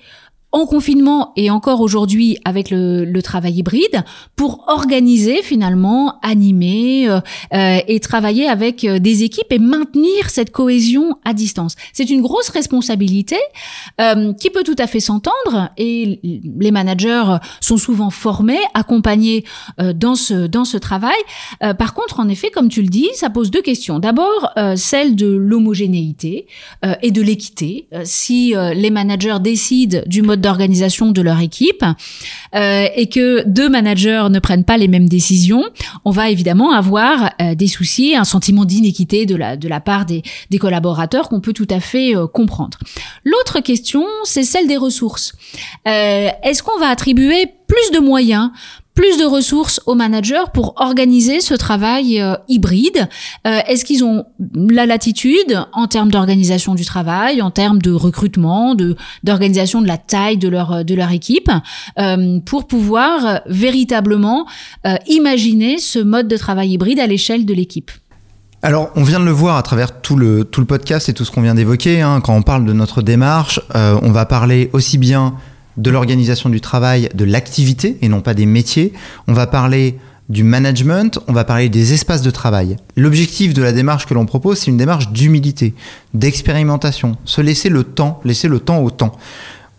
en 0.54 0.66
confinement 0.66 1.32
et 1.34 1.50
encore 1.50 1.80
aujourd'hui 1.80 2.38
avec 2.44 2.70
le, 2.70 3.04
le, 3.04 3.22
travail 3.22 3.54
hybride 3.54 4.04
pour 4.36 4.64
organiser 4.68 5.42
finalement, 5.42 6.20
animer 6.22 7.08
euh, 7.08 7.18
euh 7.52 7.80
et 7.88 7.98
travailler 7.98 8.46
avec 8.46 8.84
euh, 8.84 9.00
des 9.00 9.24
équipes 9.24 9.50
et 9.50 9.58
maintenir 9.58 10.30
cette 10.30 10.52
cohésion 10.52 11.18
à 11.24 11.34
distance. 11.34 11.74
C'est 11.92 12.08
une 12.08 12.22
grosse 12.22 12.50
responsabilité 12.50 13.36
euh, 14.00 14.32
qui 14.34 14.50
peut 14.50 14.62
tout 14.62 14.76
à 14.78 14.86
fait 14.86 15.00
s'entendre 15.00 15.70
et 15.76 16.20
les 16.22 16.70
managers 16.70 17.24
sont 17.60 17.76
souvent 17.76 18.10
formés, 18.10 18.60
accompagnés 18.74 19.44
euh, 19.80 19.92
dans 19.92 20.14
ce 20.14 20.46
dans 20.46 20.64
ce 20.64 20.76
travail. 20.76 21.18
par 21.78 21.94
contre, 21.94 22.20
en 22.20 22.28
effet, 22.28 22.50
comme 22.50 22.68
tu 22.68 22.80
le 22.80 22.88
dis, 22.88 23.08
ça 23.14 23.28
pose 23.28 23.50
deux 23.50 23.62
questions. 23.62 23.98
D'abord, 23.98 24.52
celle 24.76 25.16
de 25.16 25.26
l'homogénéité 25.26 26.46
et 27.02 27.10
de 27.10 27.22
l'équité. 27.22 27.88
si 28.04 28.54
les 28.54 28.90
managers 28.90 29.38
décident 29.40 30.00
du 30.06 30.22
mode 30.22 30.43
d'organisation 30.44 31.10
de 31.10 31.22
leur 31.22 31.40
équipe 31.40 31.84
euh, 32.54 32.86
et 32.94 33.08
que 33.08 33.42
deux 33.46 33.68
managers 33.68 34.26
ne 34.30 34.38
prennent 34.38 34.64
pas 34.64 34.76
les 34.76 34.88
mêmes 34.88 35.08
décisions, 35.08 35.64
on 36.04 36.10
va 36.10 36.30
évidemment 36.30 36.72
avoir 36.72 37.32
euh, 37.40 37.54
des 37.54 37.66
soucis, 37.66 38.14
un 38.14 38.24
sentiment 38.24 38.64
d'inéquité 38.64 39.26
de 39.26 39.36
la, 39.36 39.56
de 39.56 39.68
la 39.68 39.80
part 39.80 40.04
des, 40.04 40.22
des 40.50 40.58
collaborateurs 40.58 41.28
qu'on 41.28 41.40
peut 41.40 41.54
tout 41.54 41.66
à 41.70 41.80
fait 41.80 42.14
euh, 42.14 42.26
comprendre. 42.26 42.78
L'autre 43.24 43.60
question, 43.60 44.04
c'est 44.24 44.44
celle 44.44 44.68
des 44.68 44.76
ressources. 44.76 45.34
Est-ce 45.86 46.62
qu'on 46.62 46.78
va 46.78 46.88
attribuer 46.88 47.46
plus 47.66 47.90
de 47.92 47.98
moyens 47.98 48.50
plus 48.94 49.18
de 49.18 49.24
ressources 49.24 49.80
aux 49.86 49.94
managers 49.94 50.44
pour 50.52 50.74
organiser 50.76 51.40
ce 51.40 51.54
travail 51.54 52.20
euh, 52.20 52.36
hybride 52.48 53.08
euh, 53.46 53.58
Est-ce 53.66 53.84
qu'ils 53.84 54.04
ont 54.04 54.24
la 54.54 54.86
latitude 54.86 55.66
en 55.72 55.88
termes 55.88 56.10
d'organisation 56.10 56.74
du 56.74 56.84
travail, 56.84 57.42
en 57.42 57.50
termes 57.50 57.82
de 57.82 57.92
recrutement, 57.92 58.74
de 58.74 58.96
d'organisation 59.24 59.82
de 59.82 59.88
la 59.88 59.98
taille 59.98 60.38
de 60.38 60.48
leur 60.48 60.84
de 60.84 60.94
leur 60.94 61.10
équipe, 61.10 61.50
euh, 61.98 62.38
pour 62.40 62.66
pouvoir 62.66 63.40
véritablement 63.46 64.46
imaginer 65.06 65.78
ce 65.78 65.98
mode 65.98 66.28
de 66.28 66.36
travail 66.36 66.70
hybride 66.70 67.00
à 67.00 67.06
l'échelle 67.06 67.44
de 67.44 67.54
l'équipe? 67.54 67.90
Alors, 68.62 68.90
on 68.96 69.02
vient 69.02 69.20
de 69.20 69.24
le 69.24 69.30
voir 69.30 69.56
à 69.56 69.62
travers 69.62 70.00
tout 70.00 70.16
le, 70.16 70.44
tout 70.44 70.60
le 70.60 70.66
podcast 70.66 71.08
et 71.08 71.14
tout 71.14 71.24
ce 71.24 71.30
qu'on 71.30 71.42
vient 71.42 71.54
d'évoquer. 71.54 72.00
Hein. 72.00 72.20
Quand 72.22 72.34
on 72.34 72.42
parle 72.42 72.64
de 72.64 72.72
notre 72.72 73.02
démarche, 73.02 73.60
on 73.74 74.10
va 74.10 74.24
parler 74.24 74.70
aussi 74.72 74.98
bien 74.98 75.34
de 75.76 75.90
l'organisation 75.90 76.48
du 76.50 76.60
travail, 76.60 77.08
de 77.14 77.24
l'activité 77.24 77.98
et 78.02 78.08
non 78.08 78.20
pas 78.20 78.34
des 78.34 78.46
métiers. 78.46 78.92
On 79.26 79.32
va 79.32 79.46
parler 79.46 79.98
du 80.28 80.42
management, 80.42 81.18
on 81.28 81.32
va 81.32 81.44
parler 81.44 81.68
des 81.68 81.92
espaces 81.92 82.22
de 82.22 82.30
travail. 82.30 82.76
L'objectif 82.96 83.52
de 83.52 83.62
la 83.62 83.72
démarche 83.72 84.06
que 84.06 84.14
l'on 84.14 84.26
propose, 84.26 84.58
c'est 84.58 84.70
une 84.70 84.76
démarche 84.76 85.10
d'humilité, 85.10 85.74
d'expérimentation, 86.14 87.16
se 87.24 87.40
laisser 87.40 87.68
le 87.68 87.84
temps, 87.84 88.20
laisser 88.24 88.48
le 88.48 88.58
temps 88.58 88.82
au 88.82 88.90
temps. 88.90 89.12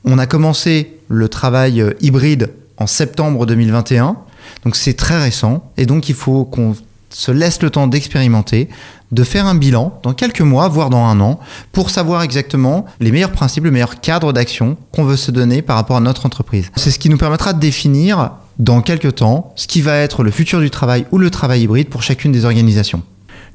On 0.03 0.19
a 0.19 0.27
commencé 0.27 0.99
le 1.07 1.29
travail 1.29 1.81
euh, 1.81 1.93
hybride 2.01 2.51
en 2.77 2.85
septembre 2.85 3.45
2021, 3.45 4.17
donc 4.63 4.75
c'est 4.75 4.93
très 4.93 5.19
récent, 5.19 5.71
et 5.77 5.85
donc 5.85 6.09
il 6.09 6.15
faut 6.15 6.45
qu'on 6.45 6.75
se 7.15 7.31
laisse 7.31 7.61
le 7.61 7.69
temps 7.69 7.87
d'expérimenter, 7.87 8.67
de 9.13 9.23
faire 9.23 9.45
un 9.45 9.55
bilan 9.55 9.97
dans 10.03 10.13
quelques 10.13 10.41
mois, 10.41 10.67
voire 10.67 10.89
dans 10.89 11.05
un 11.05 11.21
an, 11.21 11.39
pour 11.71 11.89
savoir 11.89 12.23
exactement 12.23 12.85
les 12.99 13.09
meilleurs 13.09 13.31
principes, 13.31 13.63
le 13.63 13.71
meilleur 13.71 14.01
cadre 14.01 14.33
d'action 14.33 14.75
qu'on 14.91 15.05
veut 15.05 15.15
se 15.15 15.31
donner 15.31 15.61
par 15.61 15.77
rapport 15.77 15.95
à 15.95 16.01
notre 16.01 16.25
entreprise. 16.25 16.69
C'est 16.75 16.91
ce 16.91 16.99
qui 16.99 17.09
nous 17.09 17.17
permettra 17.17 17.53
de 17.53 17.59
définir 17.59 18.31
dans 18.59 18.81
quelques 18.81 19.15
temps 19.15 19.53
ce 19.55 19.67
qui 19.67 19.81
va 19.81 19.95
être 19.95 20.23
le 20.23 20.31
futur 20.31 20.59
du 20.59 20.69
travail 20.69 21.05
ou 21.13 21.17
le 21.17 21.29
travail 21.29 21.61
hybride 21.61 21.87
pour 21.87 22.03
chacune 22.03 22.33
des 22.33 22.43
organisations. 22.43 23.01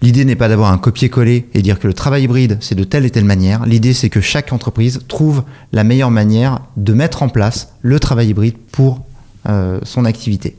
L'idée 0.01 0.25
n'est 0.25 0.37
pas 0.37 0.49
d'avoir 0.49 0.73
un 0.73 0.79
copier-coller 0.79 1.47
et 1.53 1.61
dire 1.61 1.79
que 1.79 1.87
le 1.87 1.93
travail 1.93 2.23
hybride, 2.23 2.57
c'est 2.61 2.75
de 2.75 2.85
telle 2.85 3.05
et 3.05 3.11
telle 3.11 3.27
manière. 3.27 3.67
L'idée, 3.67 3.93
c'est 3.93 4.09
que 4.09 4.23
chaque 4.23 4.55
entreprise 4.55 5.01
trouve 5.07 5.45
la 5.73 5.85
meilleure 5.85 6.11
manière 6.11 6.61
de 6.79 6.95
mettre 6.95 7.23
en 7.23 7.29
place 7.29 7.75
le 7.83 8.01
travail 8.01 8.29
hybride 8.29 8.57
pour 8.73 9.05
euh, 9.51 9.81
son 9.83 10.07
activité. 10.07 10.57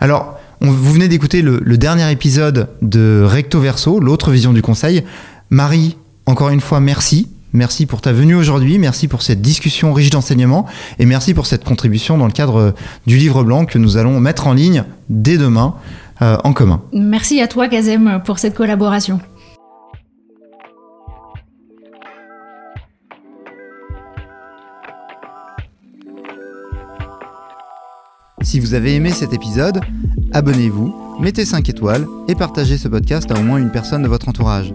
Alors, 0.00 0.37
vous 0.60 0.92
venez 0.92 1.08
d'écouter 1.08 1.42
le, 1.42 1.60
dernier 1.76 2.10
épisode 2.10 2.68
de 2.82 3.22
Recto 3.24 3.60
Verso, 3.60 4.00
l'autre 4.00 4.30
vision 4.30 4.52
du 4.52 4.62
conseil. 4.62 5.04
Marie, 5.50 5.96
encore 6.26 6.50
une 6.50 6.60
fois, 6.60 6.80
merci. 6.80 7.28
Merci 7.52 7.86
pour 7.86 8.02
ta 8.02 8.12
venue 8.12 8.34
aujourd'hui, 8.34 8.78
merci 8.78 9.08
pour 9.08 9.22
cette 9.22 9.40
discussion 9.40 9.94
riche 9.94 10.10
d'enseignements 10.10 10.66
et 10.98 11.06
merci 11.06 11.32
pour 11.32 11.46
cette 11.46 11.64
contribution 11.64 12.18
dans 12.18 12.26
le 12.26 12.32
cadre 12.32 12.74
du 13.06 13.16
livre 13.16 13.42
blanc 13.42 13.64
que 13.64 13.78
nous 13.78 13.96
allons 13.96 14.20
mettre 14.20 14.46
en 14.46 14.52
ligne 14.52 14.84
dès 15.08 15.38
demain 15.38 15.74
euh, 16.20 16.36
en 16.44 16.52
commun. 16.52 16.82
Merci 16.92 17.40
à 17.40 17.48
toi, 17.48 17.68
Kazem, 17.68 18.20
pour 18.26 18.38
cette 18.38 18.54
collaboration. 18.54 19.18
Si 28.42 28.60
vous 28.60 28.74
avez 28.74 28.94
aimé 28.94 29.10
cet 29.10 29.32
épisode, 29.32 29.80
abonnez-vous, 30.32 31.18
mettez 31.20 31.44
5 31.44 31.68
étoiles 31.68 32.06
et 32.28 32.34
partagez 32.34 32.78
ce 32.78 32.88
podcast 32.88 33.30
à 33.30 33.38
au 33.38 33.42
moins 33.42 33.58
une 33.58 33.70
personne 33.70 34.02
de 34.02 34.08
votre 34.08 34.28
entourage. 34.28 34.72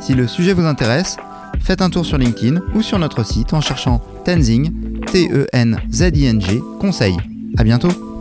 Si 0.00 0.14
le 0.14 0.26
sujet 0.26 0.52
vous 0.52 0.66
intéresse, 0.66 1.16
faites 1.60 1.82
un 1.82 1.90
tour 1.90 2.04
sur 2.04 2.18
LinkedIn 2.18 2.60
ou 2.74 2.82
sur 2.82 2.98
notre 2.98 3.24
site 3.24 3.52
en 3.54 3.60
cherchant 3.60 4.02
Tenzing, 4.24 4.72
T-E-N-Z-I-N-G, 5.06 6.62
conseil. 6.80 7.16
À 7.56 7.64
bientôt! 7.64 8.13